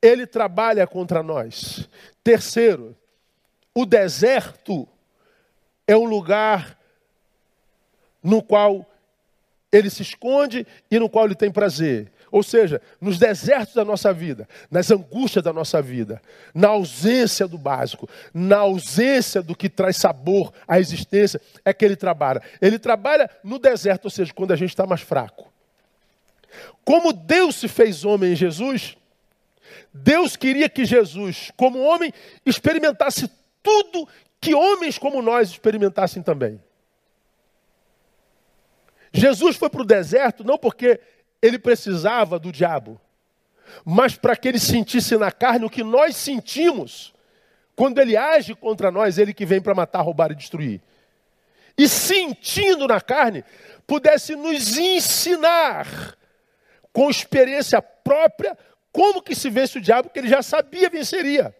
[0.00, 1.88] ele trabalha contra nós.
[2.22, 2.96] Terceiro,
[3.74, 4.88] o deserto
[5.88, 6.78] é um lugar
[8.22, 8.88] no qual
[9.72, 12.12] ele se esconde e no qual ele tem prazer.
[12.32, 16.20] Ou seja, nos desertos da nossa vida, nas angústias da nossa vida,
[16.54, 21.94] na ausência do básico, na ausência do que traz sabor à existência, é que ele
[21.94, 22.42] trabalha.
[22.58, 25.52] Ele trabalha no deserto, ou seja, quando a gente está mais fraco.
[26.82, 28.96] Como Deus se fez homem em Jesus,
[29.92, 32.14] Deus queria que Jesus, como homem,
[32.46, 33.30] experimentasse
[33.62, 34.08] tudo
[34.40, 36.58] que homens como nós experimentassem também.
[39.12, 40.98] Jesus foi para o deserto não porque
[41.42, 43.00] ele precisava do diabo,
[43.84, 47.12] mas para que ele sentisse na carne o que nós sentimos
[47.74, 50.80] quando ele age contra nós, ele que vem para matar, roubar e destruir.
[51.76, 53.44] E sentindo na carne,
[53.86, 56.16] pudesse nos ensinar
[56.92, 58.56] com experiência própria
[58.92, 61.56] como que se vence o diabo, que ele já sabia venceria.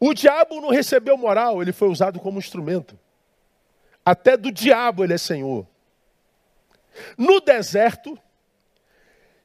[0.00, 2.98] O diabo não recebeu moral, ele foi usado como instrumento.
[4.04, 5.66] Até do diabo ele é senhor.
[7.16, 8.18] No deserto,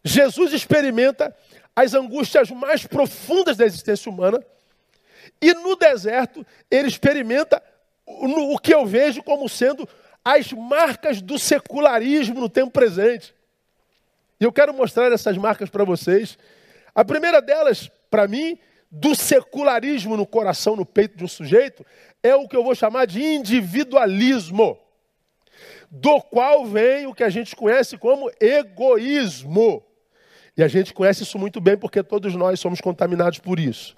[0.04, 1.36] Jesus experimenta
[1.76, 4.44] as angústias mais profundas da existência humana,
[5.42, 7.62] e no deserto ele experimenta
[8.06, 9.88] o que eu vejo como sendo
[10.24, 13.34] as marcas do secularismo no tempo presente.
[14.40, 16.38] E eu quero mostrar essas marcas para vocês.
[16.94, 18.58] A primeira delas, para mim,
[18.92, 21.86] do secularismo no coração, no peito de um sujeito,
[22.22, 24.78] é o que eu vou chamar de individualismo,
[25.90, 29.84] do qual vem o que a gente conhece como egoísmo.
[30.56, 33.96] E a gente conhece isso muito bem porque todos nós somos contaminados por isso.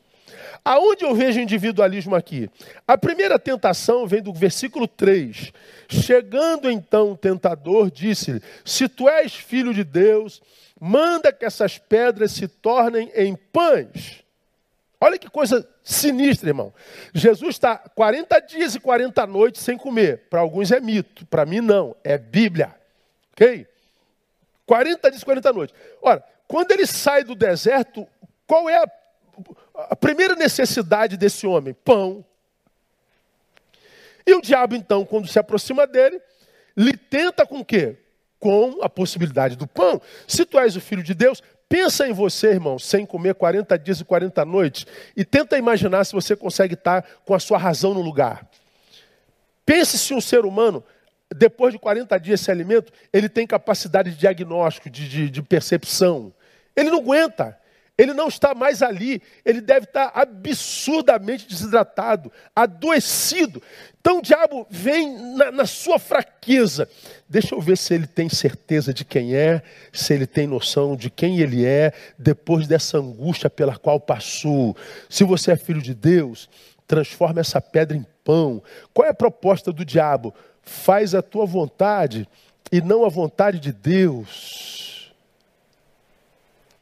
[0.63, 2.49] Aonde eu vejo individualismo aqui?
[2.87, 5.51] A primeira tentação vem do versículo 3.
[5.87, 10.41] Chegando então o tentador, disse-lhe: Se tu és filho de Deus,
[10.79, 14.23] manda que essas pedras se tornem em pães.
[14.99, 16.73] Olha que coisa sinistra, irmão.
[17.13, 20.23] Jesus está 40 dias e 40 noites sem comer.
[20.29, 22.73] Para alguns é mito, para mim não, é Bíblia.
[23.33, 23.67] Ok?
[24.65, 25.75] 40 dias e 40 noites.
[26.01, 28.08] Ora, quando ele sai do deserto,
[28.45, 28.88] qual é a,
[29.89, 31.73] a primeira necessidade desse homem?
[31.73, 32.23] Pão.
[34.25, 36.19] E o diabo, então, quando se aproxima dele,
[36.75, 37.97] lhe tenta com o quê?
[38.39, 40.01] Com a possibilidade do pão.
[40.27, 43.99] Se tu és o filho de Deus, pensa em você, irmão, sem comer 40 dias
[43.99, 48.01] e 40 noites, e tenta imaginar se você consegue estar com a sua razão no
[48.01, 48.49] lugar.
[49.65, 50.84] Pense se um ser humano
[51.33, 56.33] depois de 40 dias sem alimento, ele tem capacidade de diagnóstico, de, de, de percepção.
[56.75, 57.57] Ele não aguenta.
[57.97, 63.63] Ele não está mais ali, ele deve estar absurdamente desidratado, adoecido.
[64.01, 66.89] Então o diabo vem na, na, sua fraqueza.
[67.29, 69.61] Deixa eu ver se ele tem certeza de quem é,
[69.93, 74.75] se ele tem noção de quem ele é, depois dessa angústia pela qual passou.
[75.09, 76.49] Se você é filho de Deus,
[76.85, 78.61] transforma essa pedra em pão.
[78.93, 80.33] Qual é a proposta do diabo?
[80.65, 82.28] Faz a tua vontade
[82.71, 85.13] e não a vontade de Deus.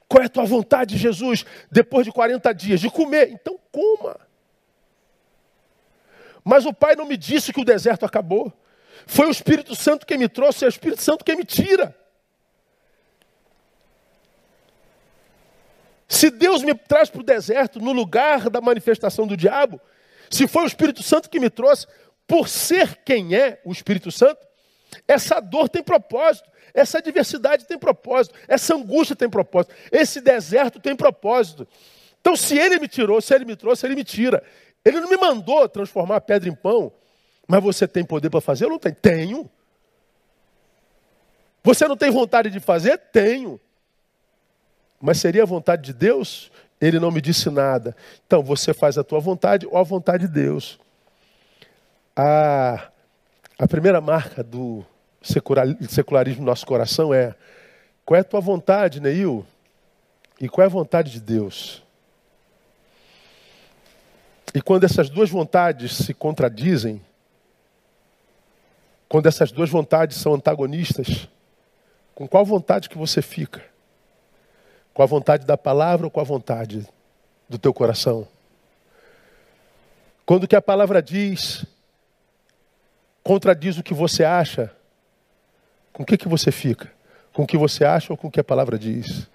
[0.08, 2.80] Qual é a tua vontade, Jesus, depois de 40 dias?
[2.80, 3.30] De comer.
[3.30, 4.20] Então coma.
[6.44, 8.52] Mas o Pai não me disse que o deserto acabou.
[9.08, 11.96] Foi o Espírito Santo que me trouxe, é o Espírito Santo que me tira.
[16.08, 19.82] Se Deus me traz para o deserto, no lugar da manifestação do diabo,
[20.30, 21.88] se foi o Espírito Santo que me trouxe,
[22.28, 24.46] por ser quem é o Espírito Santo,
[25.08, 30.96] essa dor tem propósito, essa adversidade tem propósito, essa angústia tem propósito, esse deserto tem
[30.96, 31.68] propósito.
[32.20, 34.44] Então, se ele me tirou, se ele me trouxe, ele me tira.
[34.84, 36.92] Ele não me mandou transformar a pedra em pão,
[37.48, 38.66] mas você tem poder para fazer?
[38.66, 38.96] Eu não tenho.
[38.96, 39.52] Tenho.
[41.64, 42.98] Você não tem vontade de fazer?
[42.98, 43.60] Tenho.
[45.02, 46.52] Mas seria a vontade de Deus?
[46.80, 47.96] Ele não me disse nada.
[48.26, 50.80] Então, você faz a tua vontade ou a vontade de Deus.
[52.16, 52.90] A,
[53.58, 54.86] a primeira marca do
[55.22, 57.34] secularismo no nosso coração é
[58.06, 59.46] qual é a tua vontade, Neil?
[60.40, 61.82] E qual é a vontade de Deus?
[64.54, 67.02] E quando essas duas vontades se contradizem,
[69.10, 71.28] quando essas duas vontades são antagonistas,
[72.14, 73.64] com qual vontade que você fica?
[74.94, 76.88] Com a vontade da palavra ou com a vontade
[77.50, 78.28] do teu coração?
[80.26, 81.66] Quando o que a palavra diz
[83.24, 84.72] contradiz o que você acha,
[85.94, 86.92] com o que, que você fica?
[87.32, 89.28] Com o que você acha ou com o que a palavra diz?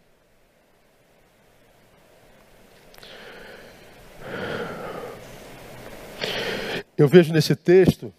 [6.97, 8.13] Eu vejo nesse texto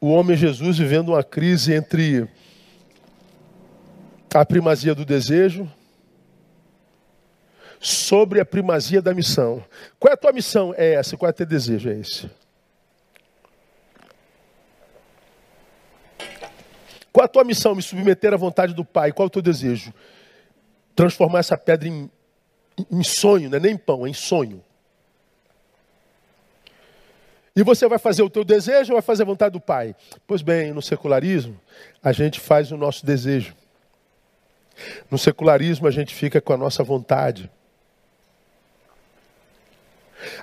[0.00, 2.28] o homem Jesus vivendo uma crise entre
[4.32, 5.68] a primazia do desejo
[7.86, 9.64] sobre a primazia da missão.
[9.98, 10.74] Qual é a tua missão?
[10.76, 11.16] É essa.
[11.16, 11.88] Qual é o teu desejo?
[11.88, 12.28] É esse.
[17.12, 17.76] Qual é a tua missão?
[17.76, 19.12] Me submeter à vontade do Pai.
[19.12, 19.94] Qual é o teu desejo?
[20.96, 22.10] Transformar essa pedra em,
[22.90, 24.64] em sonho, não é nem em pão, é em sonho.
[27.54, 29.94] E você vai fazer o teu desejo ou vai fazer a vontade do Pai?
[30.26, 31.58] Pois bem, no secularismo,
[32.02, 33.54] a gente faz o nosso desejo.
[35.08, 37.48] No secularismo, a gente fica com a nossa vontade.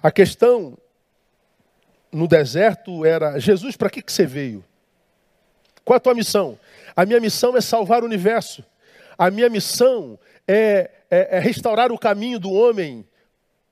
[0.02, 0.78] A questão
[2.12, 4.64] no deserto era: Jesus, para que, que você veio?
[5.84, 6.58] Qual a tua missão?
[6.96, 8.64] A minha missão é salvar o universo.
[9.18, 10.18] A minha missão
[10.48, 13.06] é, é, é restaurar o caminho do homem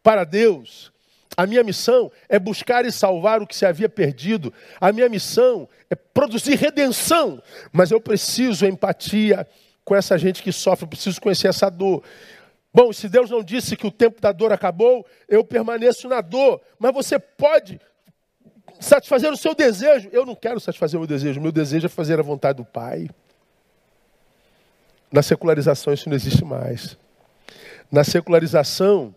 [0.03, 0.91] para Deus.
[1.37, 4.53] A minha missão é buscar e salvar o que se havia perdido.
[4.79, 7.41] A minha missão é produzir redenção.
[7.71, 9.47] Mas eu preciso empatia
[9.83, 12.03] com essa gente que sofre, eu preciso conhecer essa dor.
[12.73, 16.61] Bom, se Deus não disse que o tempo da dor acabou, eu permaneço na dor.
[16.79, 17.79] Mas você pode
[18.79, 20.09] satisfazer o seu desejo.
[20.11, 21.41] Eu não quero satisfazer o meu desejo.
[21.41, 23.09] Meu desejo é fazer a vontade do Pai.
[25.11, 26.97] Na secularização isso não existe mais.
[27.91, 29.13] Na secularização,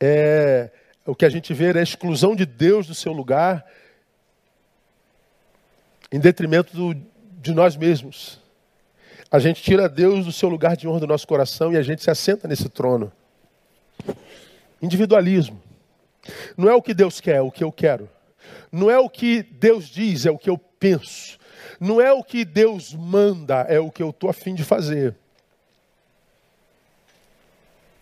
[0.00, 0.70] é,
[1.06, 3.64] o que a gente vê é a exclusão de Deus do seu lugar
[6.10, 6.94] em detrimento do,
[7.40, 8.39] de nós mesmos.
[9.30, 12.02] A gente tira Deus do seu lugar de honra do nosso coração e a gente
[12.02, 13.12] se assenta nesse trono.
[14.82, 15.60] Individualismo.
[16.56, 18.08] Não é o que Deus quer, é o que eu quero.
[18.72, 21.38] Não é o que Deus diz, é o que eu penso.
[21.78, 25.14] Não é o que Deus manda, é o que eu estou afim de fazer.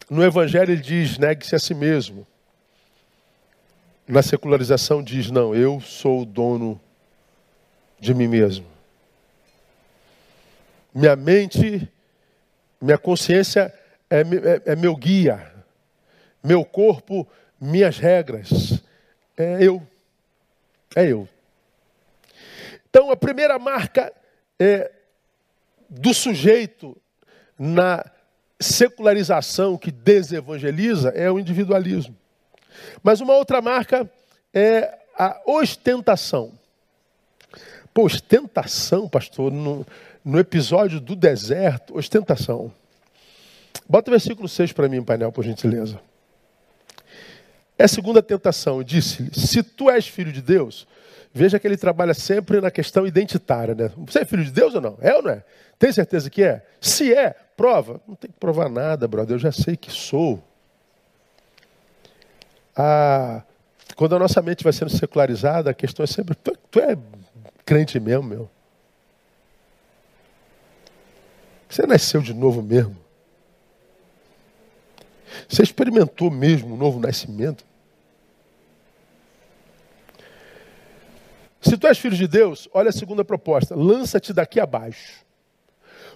[0.08, 2.26] No Evangelho ele diz, negue-se a si mesmo.
[4.06, 6.80] Na secularização diz, não, eu sou o dono
[8.00, 8.77] de mim mesmo.
[10.94, 11.90] Minha mente,
[12.80, 13.72] minha consciência
[14.10, 15.52] é, é, é meu guia.
[16.42, 17.26] Meu corpo,
[17.60, 18.82] minhas regras.
[19.36, 19.82] É eu.
[20.94, 21.28] É eu.
[22.88, 24.12] Então, a primeira marca
[24.58, 24.90] é,
[25.88, 26.96] do sujeito
[27.58, 28.04] na
[28.60, 32.16] secularização que desevangeliza é o individualismo.
[33.02, 34.10] Mas uma outra marca
[34.52, 36.52] é a ostentação.
[37.92, 39.86] Pô, ostentação, pastor, no,
[40.28, 42.70] no episódio do deserto, ostentação.
[43.88, 45.98] Bota o versículo 6 para mim, painel, por gentileza.
[47.78, 48.82] É a segunda tentação.
[48.82, 50.86] Disse-lhe: Se tu és filho de Deus,
[51.32, 53.74] veja que ele trabalha sempre na questão identitária.
[53.74, 53.90] Né?
[53.96, 54.98] Você é filho de Deus ou não?
[55.00, 55.42] É ou não é?
[55.78, 56.62] Tem certeza que é?
[56.78, 57.98] Se é, prova.
[58.06, 59.36] Não tem que provar nada, brother.
[59.36, 60.44] Eu já sei que sou.
[62.76, 63.42] Ah,
[63.96, 66.98] quando a nossa mente vai sendo secularizada, a questão é sempre: tu, tu é
[67.64, 68.57] crente mesmo, meu?
[71.68, 72.96] Você nasceu de novo mesmo?
[75.48, 77.64] Você experimentou mesmo um novo nascimento?
[81.60, 85.26] Se tu és filho de Deus, olha a segunda proposta: lança-te daqui abaixo.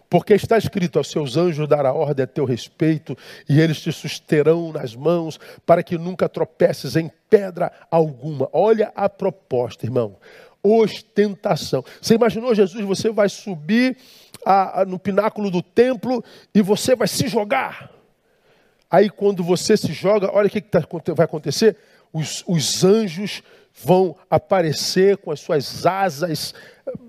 [0.08, 3.16] Porque está escrito: aos seus anjos dará ordem a teu respeito,
[3.48, 8.48] e eles te susterão nas mãos, para que nunca tropeces em pedra alguma.
[8.52, 10.16] Olha a proposta, irmão.
[10.62, 11.84] Ostentação.
[12.00, 13.96] Você imaginou, Jesus, você vai subir
[14.44, 16.22] a, a, no pináculo do templo
[16.54, 17.90] e você vai se jogar.
[18.90, 20.82] Aí, quando você se joga, olha o que, que tá,
[21.14, 21.76] vai acontecer:
[22.12, 23.42] os, os anjos
[23.82, 26.54] vão aparecer com as suas asas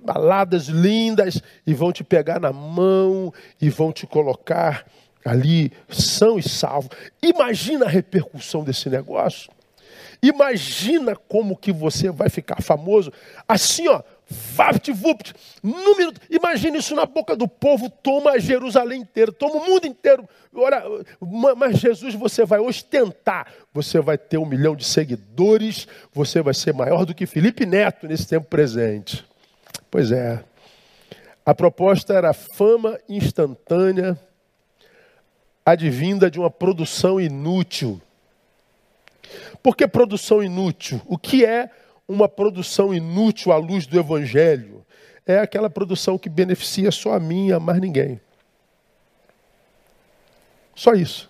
[0.08, 4.86] aladas lindas e vão te pegar na mão e vão te colocar
[5.26, 6.90] ali são e salvo.
[7.22, 9.52] Imagina a repercussão desse negócio.
[10.22, 13.12] Imagina como que você vai ficar famoso.
[13.48, 14.02] Assim, ó,
[14.34, 16.20] vapt-vupt, num minuto.
[16.30, 20.28] Imagina isso na boca do povo, toma Jerusalém inteiro, toma o mundo inteiro.
[20.54, 20.84] Ora,
[21.56, 26.74] mas Jesus você vai ostentar, você vai ter um milhão de seguidores, você vai ser
[26.74, 29.26] maior do que Felipe Neto nesse tempo presente.
[29.90, 30.44] Pois é.
[31.46, 34.18] A proposta era fama instantânea,
[35.66, 38.02] advinda de uma produção inútil.
[39.62, 41.02] Por que produção inútil?
[41.06, 41.70] O que é
[42.08, 44.86] uma produção inútil à luz do Evangelho?
[45.26, 48.20] É aquela produção que beneficia só a mim e a mais ninguém.
[50.76, 51.30] Só isso.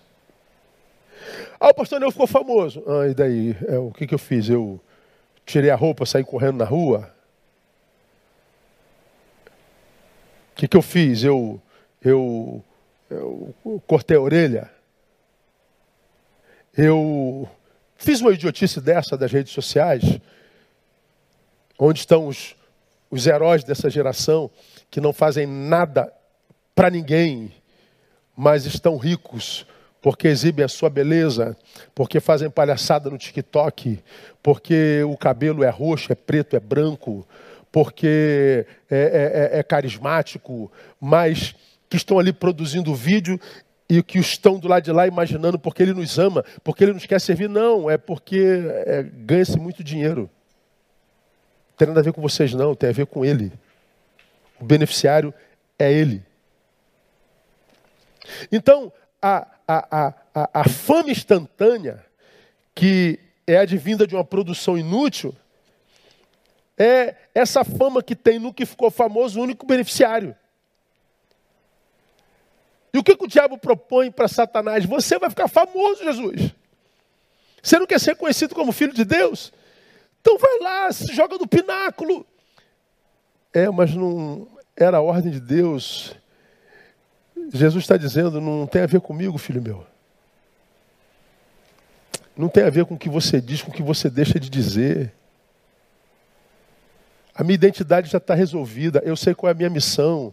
[1.60, 2.82] Ah, o pastor Neu ficou famoso.
[2.86, 3.56] Ah, e daí?
[3.66, 4.48] É, o que, que eu fiz?
[4.48, 4.80] Eu
[5.46, 7.14] tirei a roupa, saí correndo na rua?
[10.52, 11.24] O que, que eu fiz?
[11.24, 11.60] Eu,
[12.02, 12.62] eu,
[13.10, 14.70] eu cortei a orelha?
[16.76, 17.48] Eu
[17.96, 20.02] fiz uma idiotice dessa das redes sociais?
[21.78, 22.54] Onde estão os,
[23.10, 24.50] os heróis dessa geração
[24.90, 26.12] que não fazem nada
[26.74, 27.52] para ninguém,
[28.36, 29.66] mas estão ricos
[30.04, 31.56] porque exibem a sua beleza,
[31.94, 33.98] porque fazem palhaçada no TikTok,
[34.42, 37.26] porque o cabelo é roxo, é preto, é branco,
[37.72, 40.70] porque é, é, é, é carismático,
[41.00, 41.54] mas
[41.88, 43.40] que estão ali produzindo vídeo
[43.88, 47.06] e que estão do lado de lá imaginando porque ele nos ama, porque ele nos
[47.06, 47.48] quer servir.
[47.48, 50.28] Não, é porque é, ganha-se muito dinheiro.
[51.74, 53.52] Não tem nada a ver com vocês, não, tem a ver com ele.
[54.60, 55.34] O beneficiário
[55.76, 56.22] é ele.
[58.52, 62.04] Então, a, a, a, a, fama instantânea,
[62.74, 65.34] que é advinda de uma produção inútil,
[66.78, 70.34] é essa fama que tem no que ficou famoso o único beneficiário.
[72.92, 74.84] E o que, que o diabo propõe para Satanás?
[74.84, 76.52] Você vai ficar famoso, Jesus.
[77.60, 79.52] Você não quer ser conhecido como filho de Deus?
[80.24, 82.26] Então vai lá, se joga do pináculo.
[83.52, 86.16] É, mas não era a ordem de Deus.
[87.52, 89.86] Jesus está dizendo, não tem a ver comigo, filho meu.
[92.34, 94.48] Não tem a ver com o que você diz, com o que você deixa de
[94.48, 95.12] dizer.
[97.34, 99.02] A minha identidade já está resolvida.
[99.04, 100.32] Eu sei qual é a minha missão.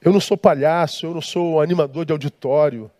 [0.00, 2.90] Eu não sou palhaço, eu não sou animador de auditório.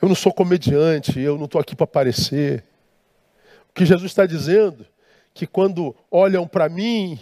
[0.00, 2.64] Eu não sou comediante, eu não estou aqui para aparecer.
[3.68, 4.86] O que Jesus está dizendo,
[5.34, 7.18] que quando olham para mim,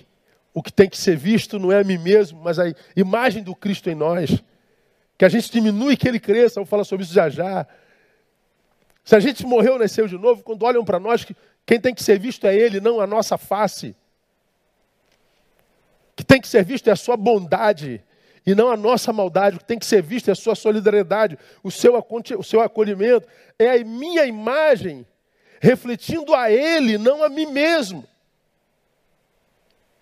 [0.54, 2.64] o que tem que ser visto não é a mim mesmo, mas a
[2.96, 4.42] imagem do Cristo em nós.
[5.16, 7.66] Que a gente diminui que ele cresça, vou falar sobre isso já já.
[9.04, 11.26] Se a gente morreu, nasceu de novo, quando olham para nós,
[11.66, 13.96] quem tem que ser visto é ele, não a nossa face.
[16.14, 18.02] Que tem que ser visto é a sua bondade,
[18.48, 19.56] e não a nossa maldade.
[19.56, 22.02] O que tem que ser visto é a sua solidariedade, o seu,
[22.38, 23.28] o seu acolhimento.
[23.58, 25.06] É a minha imagem
[25.60, 28.06] refletindo a Ele, não a mim mesmo.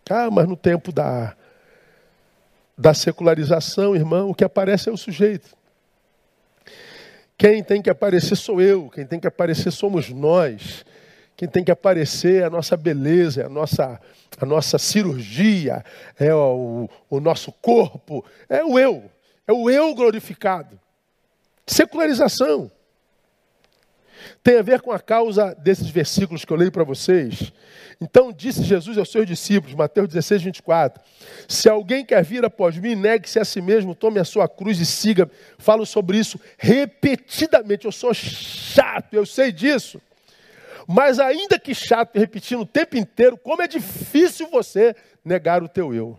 [0.08, 1.34] Ah, mas no tempo da,
[2.78, 5.56] da secularização, irmão, o que aparece é o sujeito.
[7.36, 10.84] Quem tem que aparecer sou eu, quem tem que aparecer somos nós.
[11.36, 14.00] Quem tem que aparecer é a nossa beleza, é a nossa,
[14.40, 15.84] a nossa cirurgia,
[16.18, 19.10] é o, o nosso corpo, é o eu,
[19.46, 20.80] é o eu glorificado.
[21.66, 22.70] Secularização.
[24.42, 27.52] Tem a ver com a causa desses versículos que eu leio para vocês.
[28.00, 31.02] Então disse Jesus aos seus discípulos, Mateus 16, 24:
[31.46, 34.86] Se alguém quer vir após mim, negue-se a si mesmo, tome a sua cruz e
[34.86, 35.30] siga.
[35.58, 37.84] Falo sobre isso repetidamente.
[37.84, 40.00] Eu sou chato, eu sei disso.
[40.86, 45.92] Mas ainda que chato repetindo o tempo inteiro, como é difícil você negar o teu
[45.92, 46.18] eu.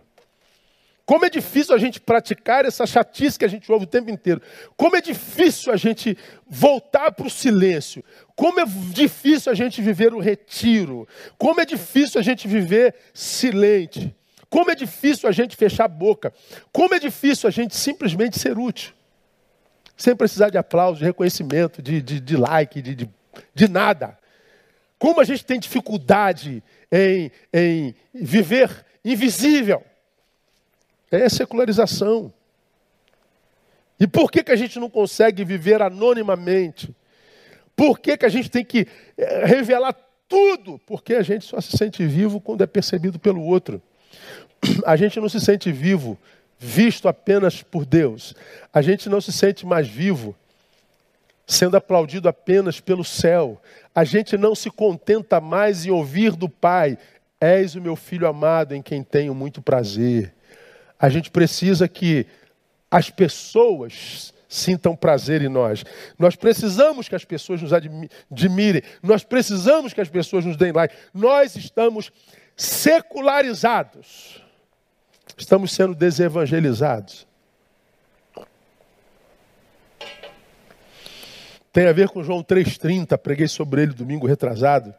[1.08, 4.42] Como é difícil a gente praticar essa chatice que a gente ouve o tempo inteiro.
[4.76, 8.04] Como é difícil a gente voltar para o silêncio.
[8.36, 11.08] Como é difícil a gente viver o retiro.
[11.38, 14.14] Como é difícil a gente viver silente.
[14.50, 16.30] Como é difícil a gente fechar a boca.
[16.70, 18.92] Como é difícil a gente simplesmente ser útil.
[19.96, 23.10] Sem precisar de aplauso, de reconhecimento, de, de, de like, de, de,
[23.54, 24.18] de nada.
[24.98, 29.82] Como a gente tem dificuldade em, em viver invisível.
[31.10, 32.32] É secularização.
[33.98, 36.94] E por que, que a gente não consegue viver anonimamente?
[37.74, 38.86] Por que, que a gente tem que
[39.16, 39.94] eh, revelar
[40.28, 40.78] tudo?
[40.86, 43.80] Porque a gente só se sente vivo quando é percebido pelo outro.
[44.84, 46.18] A gente não se sente vivo
[46.58, 48.34] visto apenas por Deus.
[48.72, 50.36] A gente não se sente mais vivo
[51.48, 53.60] sendo aplaudido apenas pelo céu.
[53.94, 56.98] A gente não se contenta mais em ouvir do Pai:
[57.40, 60.34] És o meu filho amado em quem tenho muito prazer.
[61.00, 62.26] A gente precisa que
[62.90, 65.84] as pessoas sintam prazer em nós.
[66.18, 68.82] Nós precisamos que as pessoas nos admirem.
[69.02, 70.94] Nós precisamos que as pessoas nos deem like.
[71.14, 72.10] Nós estamos
[72.56, 74.42] secularizados.
[75.36, 77.26] Estamos sendo desevangelizados.
[81.72, 84.94] Tem a ver com João 3,30, preguei sobre ele domingo retrasado.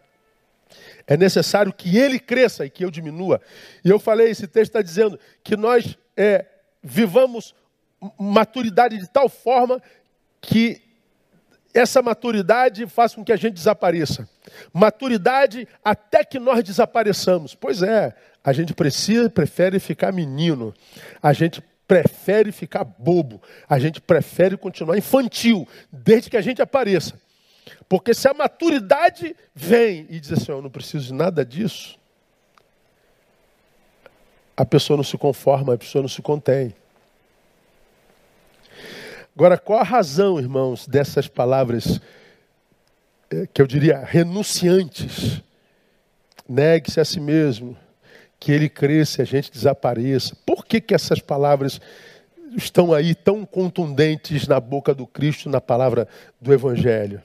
[1.08, 3.42] É necessário que ele cresça e que eu diminua.
[3.84, 6.46] E eu falei, esse texto está dizendo que nós é,
[6.84, 7.56] vivamos
[8.18, 9.82] maturidade de tal forma
[10.40, 10.82] que
[11.74, 14.28] essa maturidade faz com que a gente desapareça.
[14.74, 17.56] Maturidade até que nós desapareçamos.
[17.56, 18.14] Pois é,
[18.44, 20.74] a gente precisa, prefere ficar menino.
[21.22, 27.20] A gente prefere ficar bobo, a gente prefere continuar infantil, desde que a gente apareça.
[27.90, 31.98] Porque se a maturidade vem e diz assim, eu não preciso de nada disso,
[34.56, 36.76] a pessoa não se conforma, a pessoa não se contém.
[39.36, 42.00] Agora, qual a razão, irmãos, dessas palavras
[43.32, 45.42] eh, que eu diria renunciantes?
[46.48, 47.76] Negue-se a si mesmo,
[48.40, 50.36] que ele cresça e a gente desapareça.
[50.46, 51.82] Por que, que essas palavras
[52.56, 56.08] estão aí tão contundentes na boca do Cristo, na palavra
[56.40, 57.22] do Evangelho?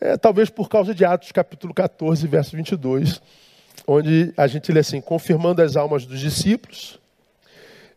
[0.00, 3.22] É, talvez por causa de Atos capítulo 14, verso 22,
[3.86, 6.98] onde a gente lê assim: confirmando as almas dos discípulos,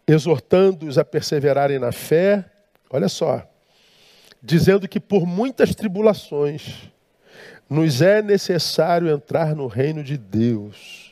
[0.07, 2.45] exortando-os a perseverarem na fé,
[2.89, 3.43] olha só,
[4.41, 6.91] dizendo que por muitas tribulações
[7.67, 11.04] nos é necessário entrar no reino de Deus.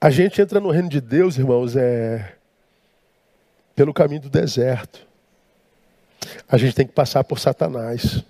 [0.00, 2.36] A gente entra no reino de Deus, irmãos, é
[3.74, 5.06] pelo caminho do deserto.
[6.48, 8.22] A gente tem que passar por Satanás.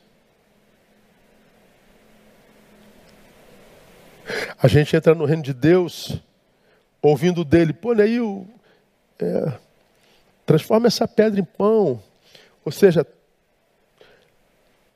[4.60, 6.20] A gente entra no reino de Deus,
[7.02, 8.46] ouvindo dele, pô, aí o,
[9.18, 9.52] é,
[10.44, 12.02] transforma essa pedra em pão.
[12.64, 13.06] Ou seja,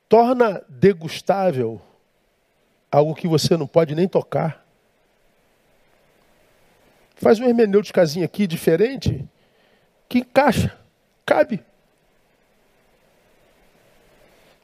[0.09, 1.81] torna degustável
[2.91, 4.60] algo que você não pode nem tocar.
[7.21, 9.23] Faz um hermenêuticazinho aqui diferente,
[10.09, 10.75] que encaixa,
[11.27, 11.63] cabe.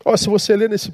[0.03, 0.91] Ó, se você ler nesse,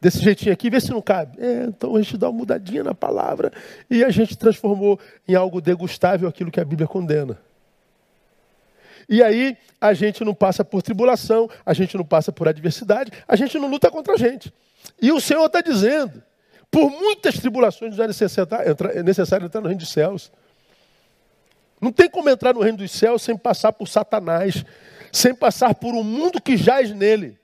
[0.00, 1.40] desse jeitinho aqui, vê se não cabe.
[1.40, 3.52] É, então a gente dá uma mudadinha na palavra
[3.88, 4.98] e a gente transformou
[5.28, 7.38] em algo degustável aquilo que a Bíblia condena.
[9.08, 13.36] E aí a gente não passa por tribulação, a gente não passa por adversidade, a
[13.36, 14.52] gente não luta contra a gente.
[15.00, 16.20] E o Senhor está dizendo,
[16.72, 18.08] por muitas tribulações não é
[19.02, 20.32] necessário entrar no reino dos céus.
[21.80, 24.64] Não tem como entrar no reino dos céus sem passar por Satanás,
[25.10, 27.38] sem passar por um mundo que jaz nele.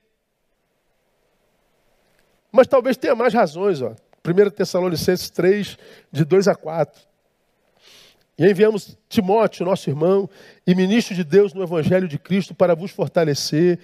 [2.52, 3.80] Mas talvez tenha mais razões.
[3.80, 3.94] Ó.
[4.24, 5.78] 1 Tessalonicenses 3,
[6.10, 7.00] de 2 a 4.
[8.38, 10.28] E enviamos Timóteo, nosso irmão,
[10.66, 13.78] e ministro de Deus no Evangelho de Cristo, para vos fortalecer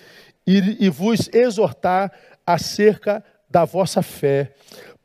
[0.46, 2.12] e, e vos exortar
[2.46, 4.54] acerca da vossa fé,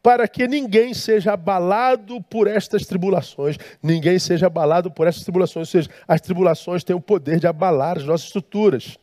[0.08, 3.58] para que ninguém seja abalado por estas tribulações.
[3.84, 5.68] Ninguém seja abalado por estas tribulações.
[5.68, 8.97] Ou seja, as tribulações têm o poder de abalar as nossas estruturas.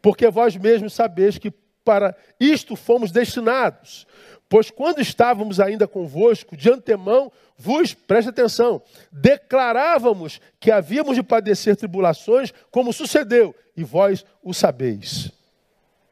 [0.00, 1.50] Porque vós mesmos sabeis que
[1.84, 4.06] para isto fomos destinados.
[4.48, 8.80] Pois quando estávamos ainda convosco, de antemão, vos, preste atenção,
[9.10, 15.32] declarávamos que havíamos de padecer tribulações, como sucedeu, e vós o sabeis.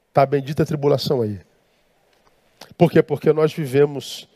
[0.09, 1.39] Está a bendita tribulação aí.
[2.77, 3.01] Por quê?
[3.05, 4.32] Porque nós vivemos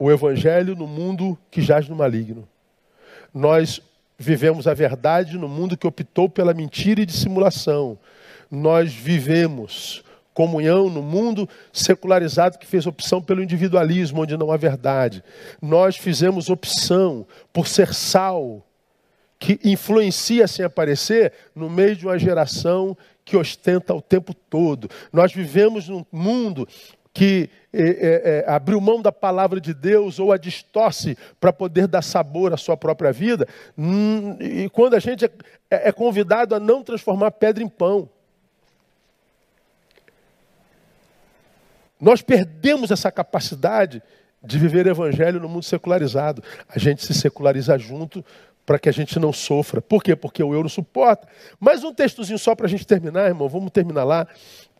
[0.00, 2.48] o Evangelho no mundo que jaz no maligno.
[3.34, 3.82] Nós
[4.18, 7.98] vivemos a verdade no mundo que optou pela mentira e dissimulação.
[8.50, 15.22] Nós vivemos comunhão no mundo secularizado que fez opção pelo individualismo, onde não há verdade.
[15.60, 18.66] Nós fizemos opção por ser sal,
[19.38, 24.88] que influencia sem aparecer no meio de uma geração que ostenta o tempo todo.
[25.12, 26.66] Nós vivemos num mundo
[27.12, 31.86] que é, é, é, abriu mão da palavra de Deus ou a distorce para poder
[31.86, 33.46] dar sabor à sua própria vida.
[33.76, 35.30] Hum, e quando a gente é,
[35.70, 38.08] é convidado a não transformar pedra em pão.
[42.00, 44.02] Nós perdemos essa capacidade
[44.42, 46.42] de viver evangelho no mundo secularizado.
[46.68, 48.24] A gente se seculariza junto
[48.64, 49.82] para que a gente não sofra.
[49.82, 50.16] Por quê?
[50.16, 51.28] Porque o eu não suporta.
[51.58, 53.48] Mais um textozinho só para a gente terminar, irmão.
[53.48, 54.26] Vamos terminar lá.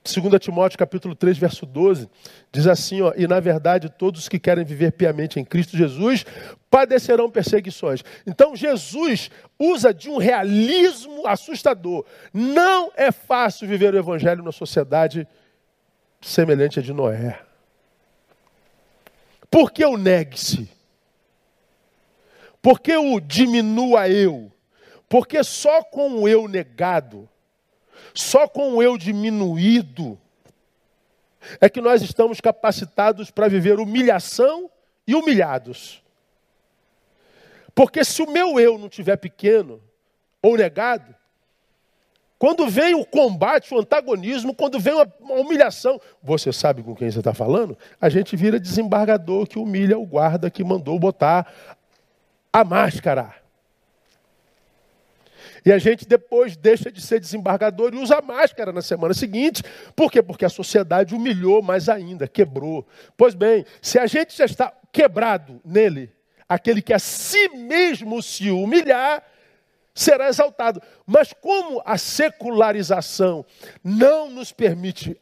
[0.02, 2.08] 2 Timóteo capítulo 3, verso 12,
[2.50, 6.24] diz assim, ó, e na verdade todos que querem viver piamente em Cristo Jesus
[6.70, 8.02] padecerão perseguições.
[8.26, 12.04] Então Jesus usa de um realismo assustador.
[12.32, 15.28] Não é fácil viver o evangelho na sociedade
[16.20, 17.38] semelhante a de Noé.
[19.50, 20.70] Por que o negue-se?
[22.62, 24.50] Por que o diminua eu?
[25.08, 27.28] Porque só com o eu negado,
[28.14, 30.18] só com o eu diminuído,
[31.60, 34.70] é que nós estamos capacitados para viver humilhação
[35.06, 36.02] e humilhados.
[37.74, 39.80] Porque se o meu eu não tiver pequeno
[40.42, 41.14] ou negado,
[42.38, 47.18] quando vem o combate, o antagonismo, quando vem uma humilhação, você sabe com quem você
[47.18, 47.76] está falando?
[48.00, 51.52] A gente vira desembargador que humilha o guarda que mandou botar
[52.50, 53.34] a máscara.
[55.64, 59.62] E a gente depois deixa de ser desembargador e usa máscara na semana seguinte.
[59.94, 60.22] Por quê?
[60.22, 62.86] Porque a sociedade humilhou mais ainda, quebrou.
[63.16, 66.12] Pois bem, se a gente já está quebrado nele,
[66.48, 69.22] aquele que a si mesmo se humilhar,
[69.94, 70.80] será exaltado.
[71.06, 73.44] Mas como a secularização
[73.84, 75.20] não nos permite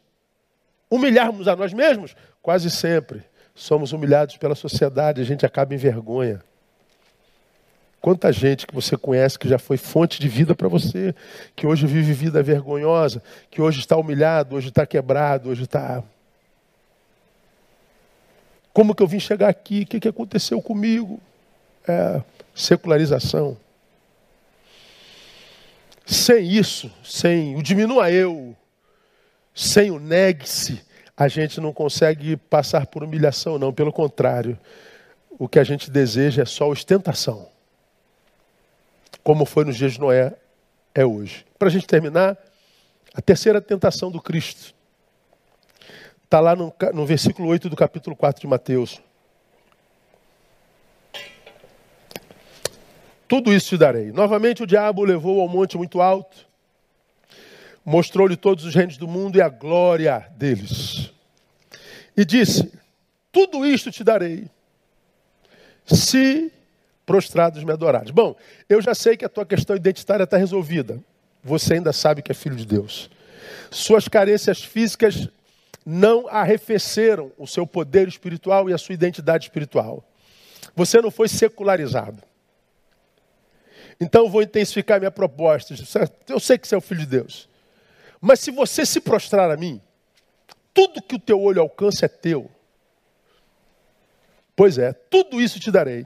[0.89, 3.23] humilharmos a nós mesmos, quase sempre
[3.59, 6.41] somos humilhados pela sociedade, a gente acaba em vergonha.
[8.01, 11.13] Quanta gente que você conhece que já foi fonte de vida para você,
[11.55, 13.21] que hoje vive vida vergonhosa,
[13.51, 16.01] que hoje está humilhado, hoje está quebrado, hoje está.
[18.71, 19.81] Como que eu vim chegar aqui?
[19.81, 21.19] O que, que aconteceu comigo?
[21.85, 22.21] É,
[22.55, 23.57] secularização.
[26.05, 28.55] Sem isso, sem o diminua eu,
[29.53, 30.81] sem o negue-se,
[31.15, 33.73] a gente não consegue passar por humilhação, não.
[33.73, 34.57] Pelo contrário,
[35.37, 37.49] o que a gente deseja é só ostentação.
[39.23, 40.35] Como foi nos dias de Noé,
[40.93, 41.45] é hoje.
[41.57, 42.37] Para a gente terminar,
[43.13, 44.73] a terceira tentação do Cristo.
[46.23, 49.01] Está lá no, no versículo 8 do capítulo 4 de Mateus.
[53.27, 54.11] Tudo isso te darei.
[54.11, 56.47] Novamente o diabo o levou ao monte muito alto,
[57.85, 61.11] mostrou-lhe todos os reinos do mundo e a glória deles.
[62.17, 62.71] E disse:
[63.31, 64.49] Tudo isto te darei,
[65.85, 66.51] se
[67.09, 68.11] prostrados me adorares.
[68.11, 68.35] Bom,
[68.69, 71.03] eu já sei que a tua questão identitária está resolvida.
[71.43, 73.09] Você ainda sabe que é filho de Deus.
[73.71, 75.27] Suas carências físicas
[75.83, 80.03] não arrefeceram o seu poder espiritual e a sua identidade espiritual.
[80.75, 82.21] Você não foi secularizado.
[83.99, 85.73] Então vou intensificar minha proposta.
[86.27, 87.49] Eu sei que você é o filho de Deus.
[88.21, 89.81] Mas se você se prostrar a mim,
[90.75, 92.51] tudo que o teu olho alcança é teu.
[94.55, 96.05] Pois é, tudo isso te darei.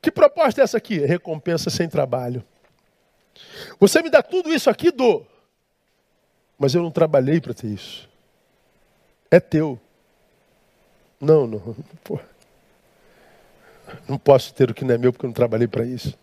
[0.00, 0.98] Que proposta é essa aqui?
[0.98, 2.44] Recompensa sem trabalho.
[3.78, 5.26] Você me dá tudo isso aqui, dou.
[6.58, 8.08] Mas eu não trabalhei para ter isso.
[9.30, 9.80] É teu.
[11.20, 11.76] Não, não.
[12.02, 12.18] Pô.
[14.08, 16.16] Não posso ter o que não é meu porque eu não trabalhei para isso.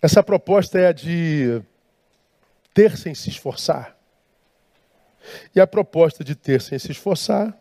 [0.00, 1.60] Essa proposta é a de
[2.72, 3.96] ter sem se esforçar.
[5.54, 7.56] E a proposta de ter sem se esforçar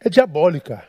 [0.00, 0.86] é diabólica.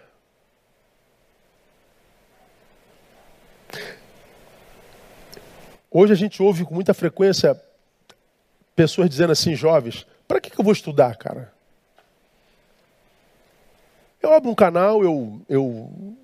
[5.94, 7.62] Hoje a gente ouve com muita frequência
[8.74, 11.52] pessoas dizendo assim, jovens, para que, que eu vou estudar, cara?
[14.22, 16.16] Eu abro um canal, eu, eu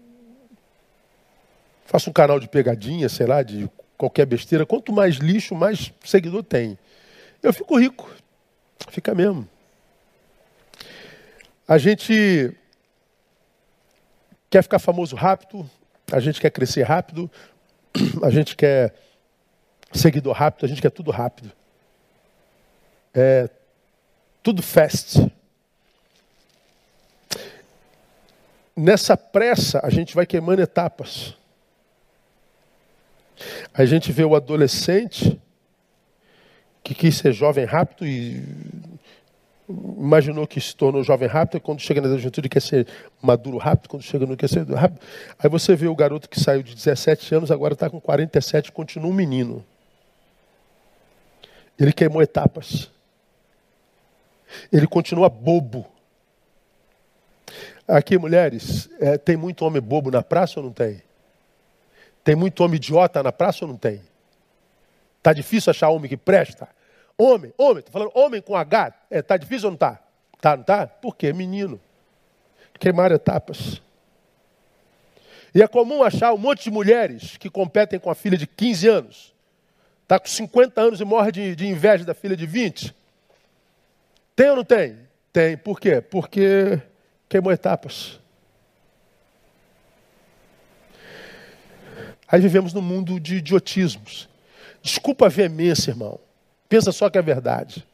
[1.86, 4.66] faço um canal de pegadinha, sei lá, de qualquer besteira.
[4.66, 6.80] Quanto mais lixo, mais seguidor tem.
[7.44, 8.10] Eu fico rico.
[8.90, 9.50] Fica mesmo.
[11.68, 12.56] A gente
[14.50, 15.70] quer ficar famoso rápido,
[16.10, 17.30] a gente quer crescer rápido,
[18.24, 18.94] a gente quer
[19.98, 21.52] seguidor rápido, a gente quer tudo rápido.
[23.14, 23.50] É
[24.44, 25.30] tudo fast.
[28.76, 31.36] Nessa pressa, a gente vai queimando etapas.
[33.74, 35.40] A gente vê o adolescente
[36.84, 38.42] que quis ser jovem rápido e
[39.68, 42.88] imaginou que se tornou jovem rápido, quando chega na juventude quer ser
[43.22, 45.02] maduro rápido, quando chega no quer ser rápido.
[45.38, 49.10] Aí você vê o garoto que saiu de 17 anos, agora está com 47, continua
[49.10, 49.66] um menino.
[51.80, 52.90] Ele queimou etapas.
[54.72, 55.86] Ele continua bobo.
[57.88, 61.02] Aqui, mulheres, é, tem muito homem bobo na praça ou não tem?
[62.24, 64.02] Tem muito homem idiota na praça ou não tem?
[65.24, 66.68] Tá difícil achar homem que presta?
[67.18, 68.94] Homem, homem, tô falando homem com H.
[69.10, 70.00] É, tá difícil ou não tá?
[70.40, 70.86] Tá, não tá?
[70.88, 71.32] Por quê?
[71.34, 71.80] Menino.
[72.80, 73.82] Queimar etapas.
[75.56, 78.88] E é comum achar um monte de mulheres que competem com a filha de 15
[78.88, 79.34] anos.
[80.08, 82.96] Está com 50 anos e morre de, de inveja da filha de 20.
[84.34, 84.98] Tem ou não tem?
[85.34, 85.58] Tem.
[85.58, 86.00] Por quê?
[86.00, 86.82] Porque
[87.28, 88.18] queimou etapas.
[92.26, 94.30] Aí vivemos num mundo de idiotismos.
[94.82, 96.18] Desculpa a veemência, irmão.
[96.70, 97.86] Pensa só que é verdade.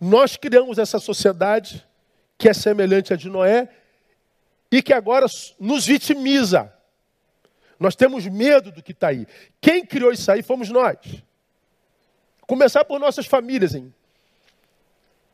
[0.00, 1.84] Nós criamos essa sociedade
[2.38, 3.68] que é semelhante à de Noé
[4.70, 5.26] e que agora
[5.58, 6.72] nos vitimiza.
[7.78, 9.26] Nós temos medo do que está aí.
[9.60, 10.96] Quem criou isso aí fomos nós.
[12.46, 13.92] Começar por nossas famílias, hein?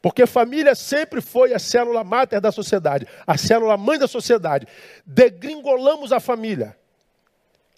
[0.02, 4.66] Porque família sempre foi a célula máter da sociedade, a célula mãe da sociedade.
[5.04, 6.76] Degringolamos a família.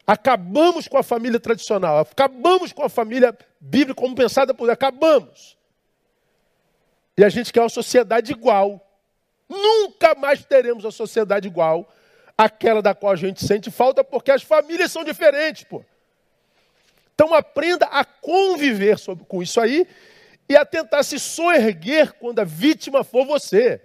[0.07, 5.57] Acabamos com a família tradicional, acabamos com a família bíblica como pensada por acabamos.
[7.17, 8.85] E a gente quer uma sociedade igual.
[9.49, 11.89] Nunca mais teremos a sociedade igual
[12.45, 15.85] àquela da qual a gente sente falta, porque as famílias são diferentes, pô.
[17.15, 18.97] Então aprenda a conviver
[19.29, 19.87] com isso aí
[20.49, 23.81] e a tentar se soerguer quando a vítima for você.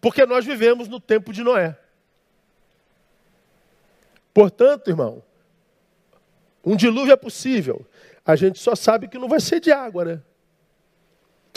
[0.00, 1.76] Porque nós vivemos no tempo de Noé.
[4.32, 5.22] Portanto, irmão,
[6.64, 7.86] um dilúvio é possível.
[8.24, 10.22] A gente só sabe que não vai ser de água, né?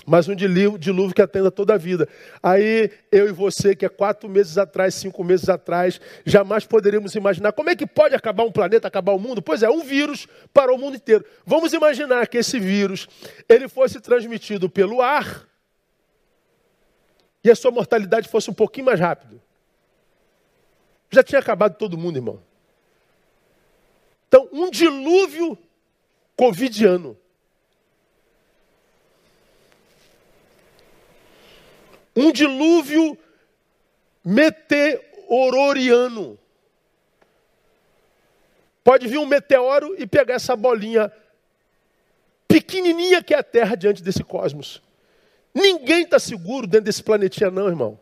[0.05, 2.07] Mas um dilúvio que atenda toda a vida.
[2.43, 7.51] Aí eu e você, que é quatro meses atrás, cinco meses atrás, jamais poderíamos imaginar
[7.53, 9.41] como é que pode acabar um planeta, acabar o mundo.
[9.41, 11.25] Pois é, um vírus para o mundo inteiro.
[11.45, 13.07] Vamos imaginar que esse vírus
[13.49, 15.47] ele fosse transmitido pelo ar
[17.43, 19.41] e a sua mortalidade fosse um pouquinho mais rápido.
[21.09, 22.41] Já tinha acabado todo mundo, irmão.
[24.27, 25.57] Então, um dilúvio
[26.35, 27.17] covidiano.
[32.15, 33.17] Um dilúvio
[34.23, 36.39] meteororiano.
[38.83, 41.11] Pode vir um meteoro e pegar essa bolinha
[42.47, 44.79] pequenininha que é a Terra diante desse cosmos.
[45.53, 47.99] Ninguém está seguro dentro desse planetinha, não, irmão.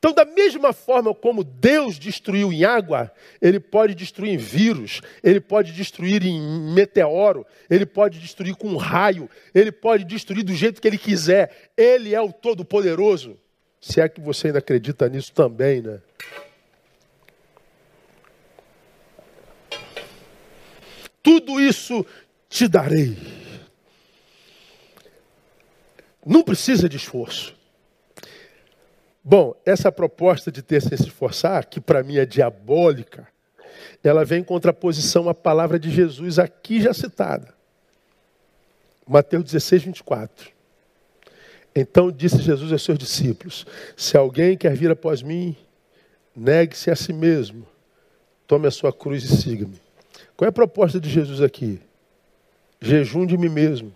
[0.00, 5.38] Então, da mesma forma como Deus destruiu em água, Ele pode destruir em vírus, Ele
[5.40, 6.40] pode destruir em
[6.72, 11.70] meteoro, Ele pode destruir com um raio, Ele pode destruir do jeito que Ele quiser.
[11.76, 13.38] Ele é o Todo-Poderoso.
[13.78, 16.00] Se é que você ainda acredita nisso também, né?
[21.22, 22.06] Tudo isso
[22.48, 23.18] te darei.
[26.24, 27.59] Não precisa de esforço.
[29.22, 33.28] Bom, essa proposta de ter sem se esforçar, que para mim é diabólica,
[34.02, 37.54] ela vem em contraposição à palavra de Jesus aqui já citada.
[39.06, 40.50] Mateus 16, 24.
[41.74, 43.66] Então disse Jesus aos seus discípulos:
[43.96, 45.56] Se alguém quer vir após mim,
[46.34, 47.66] negue-se a si mesmo,
[48.46, 49.80] tome a sua cruz e siga-me.
[50.36, 51.80] Qual é a proposta de Jesus aqui?
[52.80, 53.94] Jejum de mim mesmo.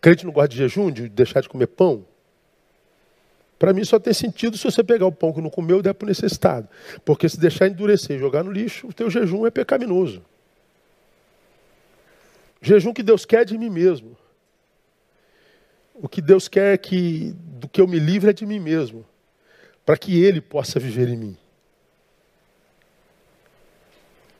[0.00, 2.04] Crente não gosta de jejum, de deixar de comer pão?
[3.60, 5.92] Para mim só tem sentido se você pegar o pão que não comeu e der
[5.92, 6.66] para o necessitado.
[7.04, 10.22] Porque se deixar endurecer e jogar no lixo, o teu jejum é pecaminoso.
[12.62, 14.16] Jejum que Deus quer de mim mesmo.
[15.92, 19.04] O que Deus quer é que do que eu me livre é de mim mesmo,
[19.84, 21.36] para que Ele possa viver em mim.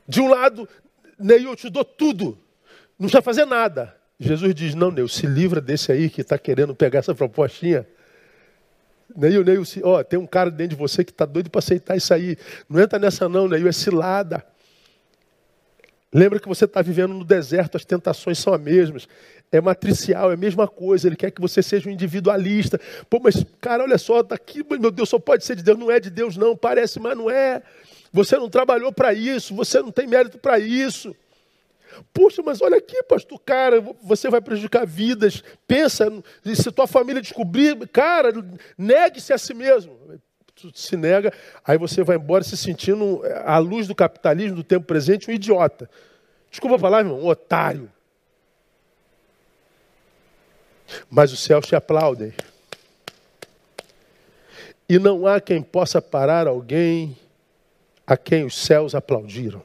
[0.08, 0.66] De um lado,
[1.18, 2.38] Neil, eu te dou tudo,
[2.98, 3.94] não precisa fazer nada.
[4.18, 7.86] Jesus diz: Não, Neil, se livra desse aí que está querendo pegar essa propostinha.
[9.16, 12.12] Neil, Neil, ó, tem um cara dentro de você que está doido para aceitar isso
[12.12, 12.36] aí.
[12.68, 14.44] Não entra nessa não, Neil, é cilada.
[16.12, 19.08] Lembra que você está vivendo no deserto, as tentações são as mesmas.
[19.52, 21.06] É matricial, é a mesma coisa.
[21.06, 22.80] Ele quer que você seja um individualista.
[23.08, 25.78] Pô, mas, cara, olha só, tá aqui, meu Deus, só pode ser de Deus.
[25.78, 26.56] Não é de Deus, não.
[26.56, 27.62] Parece, mas não é.
[28.12, 31.14] Você não trabalhou para isso, você não tem mérito para isso.
[32.12, 35.42] Puxa, mas olha aqui, pastor, cara, você vai prejudicar vidas.
[35.66, 36.10] Pensa,
[36.54, 38.32] se tua família descobrir, cara,
[38.76, 39.98] negue-se a si mesmo.
[40.54, 41.32] Tu se nega,
[41.64, 45.88] aí você vai embora se sentindo, à luz do capitalismo do tempo presente, um idiota.
[46.50, 47.90] Desculpa a palavra, irmão, um otário.
[51.08, 52.34] Mas os céus te aplaudem.
[54.88, 57.16] E não há quem possa parar alguém
[58.04, 59.62] a quem os céus aplaudiram.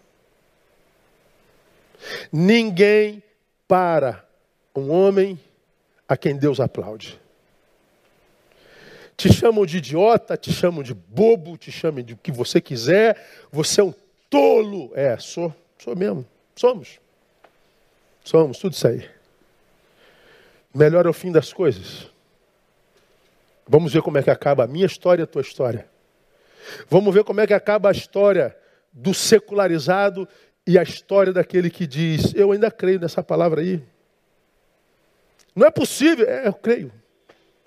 [2.31, 3.23] Ninguém
[3.67, 4.25] para
[4.75, 5.39] um homem
[6.07, 7.19] a quem Deus aplaude.
[9.17, 13.47] Te chamam de idiota, te chamam de bobo, te chamam de o que você quiser,
[13.51, 13.93] você é um
[14.29, 14.91] tolo.
[14.93, 16.25] É, sou, sou mesmo.
[16.55, 16.99] Somos.
[18.23, 19.09] Somos, tudo isso aí.
[20.73, 22.09] Melhor é o fim das coisas.
[23.67, 25.87] Vamos ver como é que acaba a minha história e a tua história.
[26.89, 28.55] Vamos ver como é que acaba a história
[28.91, 30.27] do secularizado
[30.65, 33.81] e a história daquele que diz: Eu ainda creio nessa palavra aí.
[35.55, 36.27] Não é possível.
[36.27, 36.91] É, eu creio.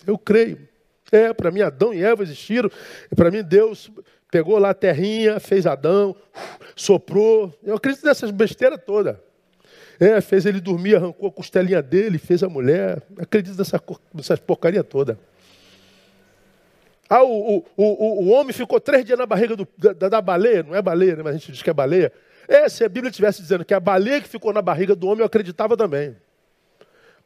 [0.07, 0.69] Eu creio.
[1.11, 2.71] É, para mim, Adão e Eva existiram.
[3.15, 3.91] Para mim, Deus
[4.31, 6.15] pegou lá a terrinha, fez Adão,
[6.77, 7.57] soprou.
[7.63, 9.17] Eu acredito nessas besteiras todas.
[10.01, 13.03] É, fez ele dormir, arrancou a costelinha dele, fez a mulher.
[13.17, 13.83] Acredito nessa,
[14.15, 15.19] nessa porcaria toda.
[17.09, 20.63] Ah, o, o, o, o homem ficou três dias na barriga do, da, da, baleia,
[20.63, 21.23] não é baleia, né?
[21.23, 22.13] mas a gente diz que é baleia.
[22.49, 25.21] É, se a Bíblia estivesse dizendo que a baleia que ficou na barriga do homem,
[25.21, 26.17] eu acreditava também.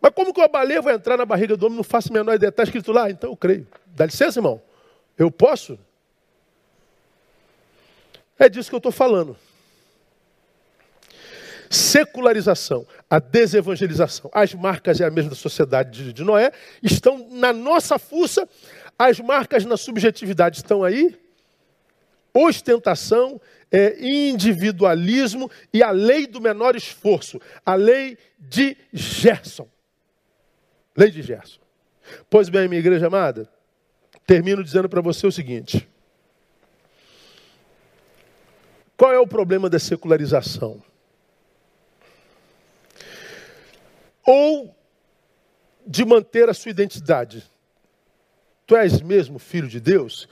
[0.01, 1.77] Mas como que uma baleia vai entrar na barriga do homem?
[1.77, 2.49] Não faço a menor ideia.
[2.49, 3.09] Está escrito lá?
[3.09, 3.67] Então eu creio.
[3.87, 4.61] Dá licença, irmão?
[5.17, 5.79] Eu posso?
[8.37, 9.37] É disso que eu estou falando.
[11.71, 16.53] Secularização, a desevangelização, as marcas é a mesma da sociedade de Noé,
[16.83, 18.47] estão na nossa fuça
[18.99, 21.19] as marcas na subjetividade estão aí.
[22.33, 23.41] Ostentação,
[23.73, 27.41] é, individualismo e a lei do menor esforço.
[27.65, 29.67] A lei de Gerson.
[30.95, 31.61] Lei de Gerson.
[32.29, 33.49] Pois bem, minha igreja amada,
[34.27, 35.89] termino dizendo para você o seguinte.
[38.95, 40.83] Qual é o problema da secularização?
[44.25, 44.77] Ou
[45.87, 47.51] de manter a sua identidade.
[48.67, 50.29] Tu és mesmo filho de Deus?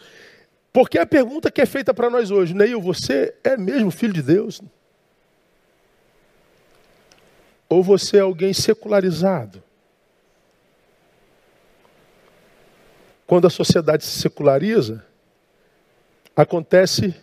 [0.72, 4.22] Porque a pergunta que é feita para nós hoje, Neil, você é mesmo filho de
[4.22, 4.62] Deus?
[7.68, 9.62] Ou você é alguém secularizado?
[13.26, 15.04] Quando a sociedade se seculariza,
[16.34, 17.14] acontece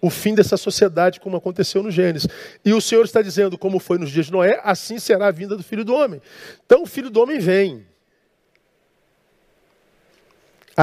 [0.00, 2.28] o fim dessa sociedade, como aconteceu no Gênesis.
[2.64, 5.56] E o Senhor está dizendo, como foi nos dias de Noé, assim será a vinda
[5.56, 6.20] do filho do homem.
[6.66, 7.86] Então o filho do homem vem.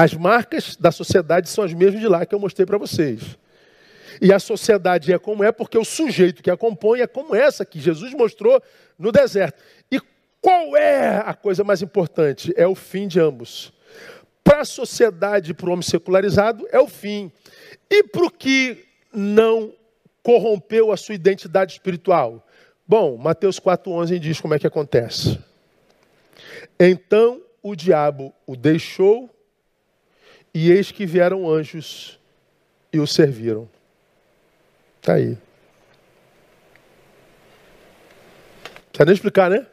[0.00, 3.36] As marcas da sociedade são as mesmas de lá que eu mostrei para vocês.
[4.18, 7.66] E a sociedade é como é porque o sujeito que a compõe é como essa
[7.66, 8.62] que Jesus mostrou
[8.98, 9.62] no deserto.
[9.92, 10.00] E
[10.40, 12.50] qual é a coisa mais importante?
[12.56, 13.74] É o fim de ambos.
[14.42, 17.30] Para a sociedade, para o homem secularizado, é o fim.
[17.90, 18.82] E para o que
[19.12, 19.70] não
[20.22, 22.42] corrompeu a sua identidade espiritual?
[22.88, 25.38] Bom, Mateus 4,11 diz como é que acontece.
[26.78, 29.28] Então o diabo o deixou,
[30.52, 32.18] e eis que vieram anjos
[32.92, 33.68] e o serviram.
[35.00, 35.38] Está aí.
[38.90, 39.66] Precisa nem explicar, né?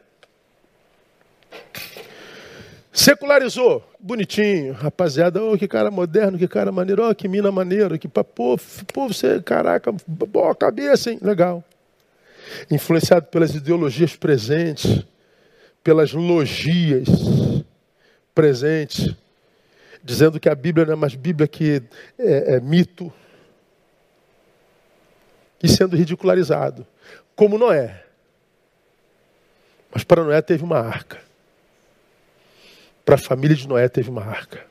[2.91, 8.07] Secularizou, bonitinho, rapaziada, oh, que cara moderno, que cara maneiro, oh, que mina maneiro, que
[8.07, 11.19] pô, pô, você, caraca, boa cabeça, hein?
[11.21, 11.63] Legal.
[12.71, 15.05] Influenciado pelas ideologias presentes,
[15.83, 17.07] pelas logias
[18.33, 19.13] presentes,
[20.07, 21.83] dizendo que a Bíblia não é mais Bíblia que
[22.17, 23.11] é, é mito,
[25.61, 26.87] e sendo ridicularizado,
[27.35, 28.05] como Noé.
[29.91, 31.19] Mas para Noé teve uma arca.
[33.03, 34.65] Para a família de Noé teve uma arca.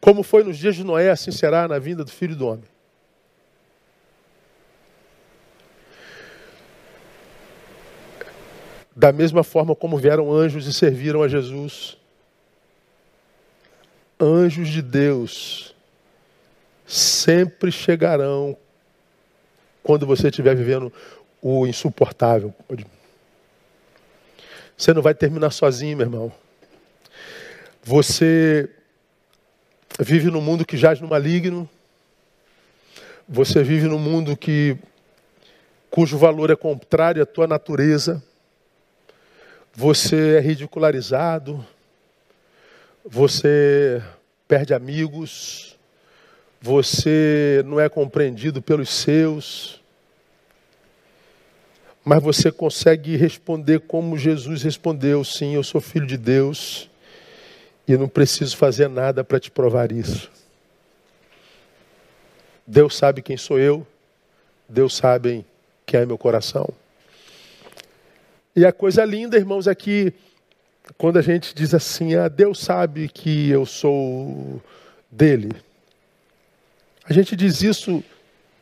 [0.00, 2.64] Como foi nos dias de Noé, assim será na vinda do Filho do Homem.
[8.96, 11.96] Da mesma forma como vieram anjos e serviram a Jesus,
[14.20, 15.74] anjos de Deus
[16.86, 18.56] sempre chegarão
[19.82, 20.92] quando você estiver vivendo
[21.40, 22.54] o insuportável.
[24.76, 26.32] Você não vai terminar sozinho, meu irmão.
[27.82, 28.68] Você
[30.00, 31.68] vive num mundo que jaz no maligno.
[33.28, 34.76] Você vive num mundo que
[35.90, 38.22] cujo valor é contrário à tua natureza.
[39.74, 41.64] Você é ridicularizado.
[43.04, 44.02] Você
[44.48, 45.78] perde amigos.
[46.60, 49.84] Você não é compreendido pelos seus
[52.04, 56.90] mas você consegue responder como Jesus respondeu: sim, eu sou filho de Deus
[57.88, 60.30] e não preciso fazer nada para te provar isso.
[62.66, 63.86] Deus sabe quem sou eu,
[64.68, 65.46] Deus sabe
[65.86, 66.68] quem é meu coração.
[68.54, 70.12] E a coisa linda, irmãos, é que
[70.98, 74.62] quando a gente diz assim, ah, Deus sabe que eu sou
[75.10, 75.50] dele.
[77.04, 78.02] A gente diz isso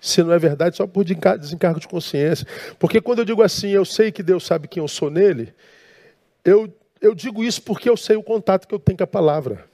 [0.00, 2.44] se não é verdade, só por desencargo de consciência.
[2.76, 5.54] Porque quando eu digo assim, eu sei que Deus sabe quem eu sou nele,
[6.44, 9.64] eu, eu digo isso porque eu sei o contato que eu tenho com a palavra.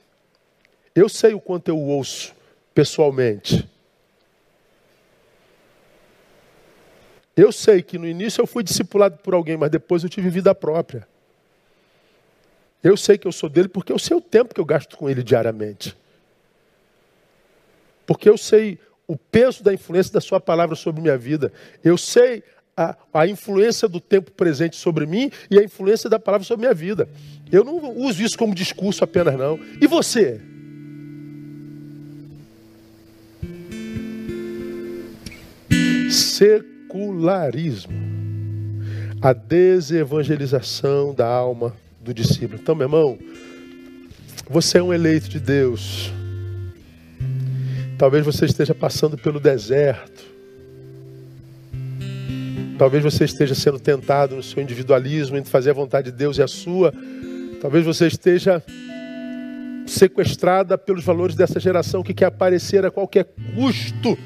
[0.95, 2.35] Eu sei o quanto eu ouço
[2.75, 3.67] pessoalmente.
[7.35, 10.55] Eu sei que no início eu fui discipulado por alguém, mas depois eu tive vida
[10.55, 11.09] própria.
[12.83, 15.11] Eu sei que eu sou dele porque eu sei o tempo que eu gasto com
[15.11, 15.97] ele diariamente.
[18.07, 21.53] Porque eu sei o peso da influência da Sua palavra sobre minha vida.
[21.83, 22.43] Eu sei
[22.77, 26.75] a, a, influência do tempo presente sobre mim e a influência da palavra sobre minha
[26.75, 27.09] vida.
[27.51, 29.59] Eu não uso isso como discurso apenas, não.
[29.81, 30.41] E você?
[36.11, 37.93] Secularismo.
[39.21, 41.75] A desevangelização da alma
[42.09, 42.59] do discípulo.
[42.61, 43.19] Então, meu irmão,
[44.49, 46.11] você é um eleito de Deus.
[47.99, 50.25] Talvez você esteja passando pelo deserto.
[52.79, 56.43] Talvez você esteja sendo tentado no seu individualismo, em fazer a vontade de Deus e
[56.43, 56.95] a sua.
[57.61, 58.63] Talvez você esteja
[59.87, 64.17] sequestrada pelos valores dessa geração que quer aparecer a qualquer custo.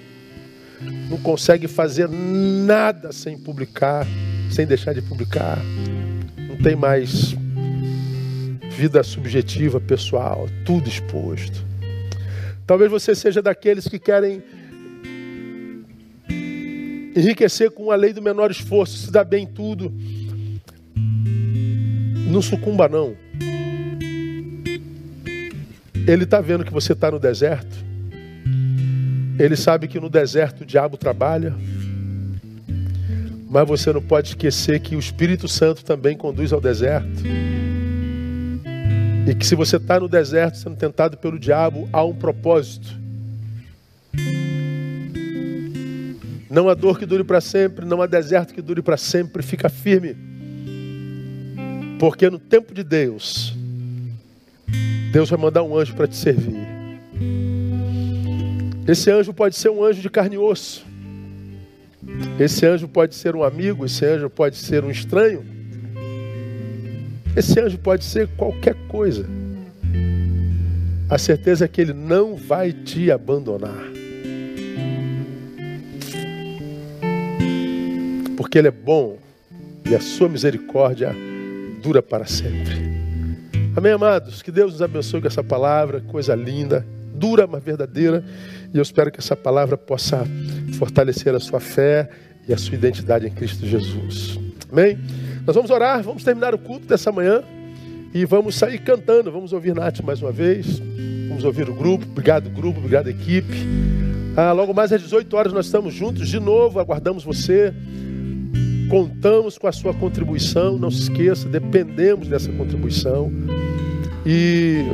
[1.11, 4.07] Não consegue fazer nada sem publicar,
[4.51, 5.59] sem deixar de publicar.
[6.37, 7.35] Não tem mais
[8.73, 11.65] vida subjetiva, pessoal, tudo exposto.
[12.67, 14.43] Talvez você seja daqueles que querem
[17.15, 19.93] enriquecer com a lei do menor esforço, se dá bem tudo.
[22.29, 23.15] Não sucumba, não.
[26.09, 27.77] Ele está vendo que você está no deserto.
[29.39, 31.55] Ele sabe que no deserto o diabo trabalha.
[33.51, 37.23] Mas você não pode esquecer que o Espírito Santo também conduz ao deserto.
[39.27, 43.01] E que se você está no deserto sendo tentado pelo diabo, há um propósito.
[46.51, 49.69] Não há dor que dure para sempre, não há deserto que dure para sempre, fica
[49.69, 50.17] firme.
[52.01, 53.55] Porque no tempo de Deus,
[55.13, 56.67] Deus vai mandar um anjo para te servir.
[58.89, 60.85] Esse anjo pode ser um anjo de carne e osso.
[62.41, 65.52] Esse anjo pode ser um amigo, esse anjo pode ser um estranho.
[67.35, 69.27] Esse anjo pode ser qualquer coisa.
[71.09, 73.91] A certeza é que ele não vai te abandonar.
[78.37, 79.19] Porque ele é bom
[79.89, 81.15] e a sua misericórdia
[81.83, 82.93] dura para sempre.
[83.75, 84.43] Amém, amados?
[84.43, 88.23] Que Deus nos abençoe com essa palavra, coisa linda, dura, mas verdadeira.
[88.73, 90.27] E eu espero que essa palavra possa
[90.75, 92.11] fortalecer a sua fé
[92.47, 94.39] e a sua identidade em Cristo Jesus.
[94.71, 94.99] Amém?
[95.47, 97.43] Nós vamos orar, vamos terminar o culto dessa manhã
[98.15, 99.33] e vamos sair cantando.
[99.33, 100.81] Vamos ouvir Nath mais uma vez.
[101.29, 102.07] Vamos ouvir o grupo.
[102.09, 102.79] Obrigado, grupo.
[102.79, 103.57] Obrigado, equipe.
[104.37, 106.79] Ah, logo mais às 18 horas nós estamos juntos de novo.
[106.79, 107.75] Aguardamos você.
[108.89, 110.79] Contamos com a sua contribuição.
[110.79, 113.33] Não se esqueça, dependemos dessa contribuição.
[114.25, 114.85] E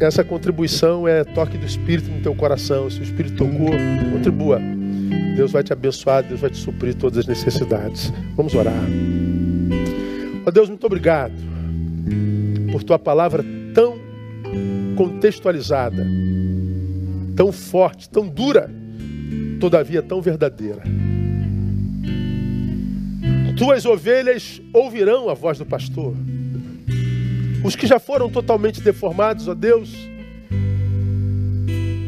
[0.00, 2.88] essa contribuição é toque do Espírito no teu coração.
[2.88, 3.70] Se o Espírito tocou,
[4.12, 4.60] contribua.
[5.34, 8.12] Deus vai te abençoar, Deus vai te suprir todas as necessidades.
[8.36, 8.84] Vamos orar.
[10.48, 11.34] Ó Deus, muito obrigado
[12.72, 13.44] por tua palavra
[13.74, 13.98] tão
[14.96, 16.06] contextualizada,
[17.36, 18.70] tão forte, tão dura,
[19.60, 20.80] todavia tão verdadeira.
[23.58, 26.14] Tuas ovelhas ouvirão a voz do pastor.
[27.62, 29.94] Os que já foram totalmente deformados, ó Deus,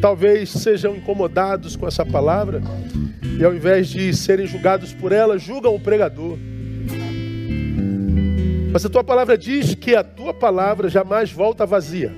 [0.01, 2.63] talvez sejam incomodados com essa palavra
[3.39, 6.39] e ao invés de serem julgados por ela, julgam o pregador.
[8.73, 12.13] Mas a tua palavra diz que a tua palavra jamais volta vazia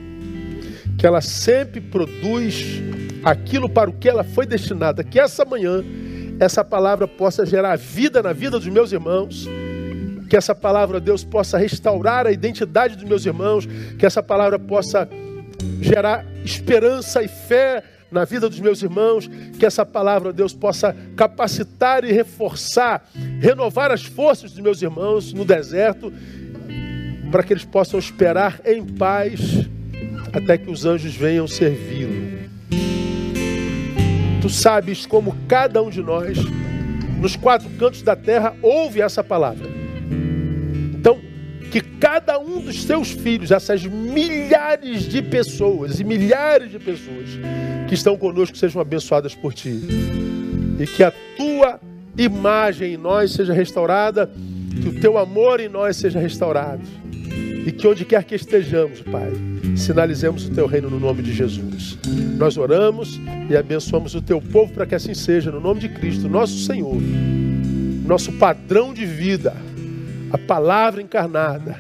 [1.03, 2.81] que ela sempre produz
[3.25, 5.03] aquilo para o que ela foi destinada.
[5.03, 5.83] Que essa manhã
[6.39, 9.49] essa palavra possa gerar vida na vida dos meus irmãos.
[10.29, 13.67] Que essa palavra, Deus, possa restaurar a identidade dos meus irmãos.
[13.99, 15.09] Que essa palavra possa
[15.81, 19.29] gerar esperança e fé na vida dos meus irmãos.
[19.59, 23.09] Que essa palavra, Deus, possa capacitar e reforçar,
[23.41, 26.13] renovar as forças dos meus irmãos no deserto,
[27.33, 29.67] para que eles possam esperar em paz
[30.35, 32.43] até que os anjos venham servi-lo.
[34.43, 36.37] Tu sabes como cada um de nós,
[37.19, 39.67] nos quatro cantos da terra, ouve essa palavra.
[40.95, 41.19] Então,
[41.71, 47.31] que cada um dos teus filhos, essas milhares de pessoas e milhares de pessoas
[47.89, 49.81] que estão conosco, sejam abençoadas por ti.
[50.79, 51.81] E que a tua
[52.19, 54.31] imagem em nós seja restaurada,
[54.83, 57.02] que o teu amor em nós seja restaurado.
[57.67, 59.31] E que onde quer que estejamos, Pai,
[59.77, 61.99] sinalizemos o teu reino no nome de Jesus.
[62.37, 66.29] Nós oramos e abençoamos o teu povo para que assim seja, no nome de Cristo,
[66.29, 66.97] nosso Senhor,
[68.05, 69.55] nosso padrão de vida,
[70.33, 71.77] a palavra encarnada,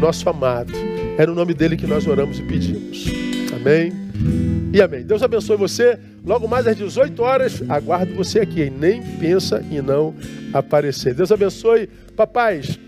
[0.00, 0.72] nosso amado.
[1.18, 3.06] É no nome dele que nós oramos e pedimos.
[3.54, 3.92] Amém
[4.72, 5.02] e amém.
[5.02, 5.98] Deus abençoe você.
[6.24, 8.70] Logo mais às 18 horas, aguardo você aqui.
[8.70, 10.14] Nem pensa em não
[10.52, 11.14] aparecer.
[11.14, 11.88] Deus abençoe.
[12.16, 12.78] Papais,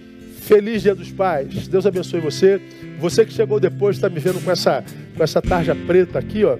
[0.42, 1.68] feliz dia dos pais.
[1.68, 2.60] Deus abençoe você.
[2.98, 4.84] Você que chegou depois está me vendo com essa,
[5.16, 6.58] com essa tarja preta aqui, ó.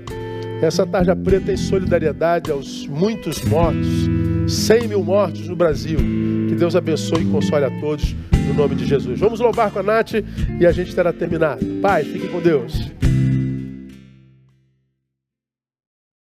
[0.62, 3.88] Essa tarja preta em solidariedade aos muitos mortos,
[4.46, 5.98] 100 mil mortos no Brasil.
[6.48, 8.14] Que Deus abençoe e console a todos
[8.46, 9.18] no nome de Jesus.
[9.18, 10.14] Vamos louvar com a Nath
[10.60, 11.64] e a gente terá terminado.
[11.80, 12.92] Pai, fique com Deus.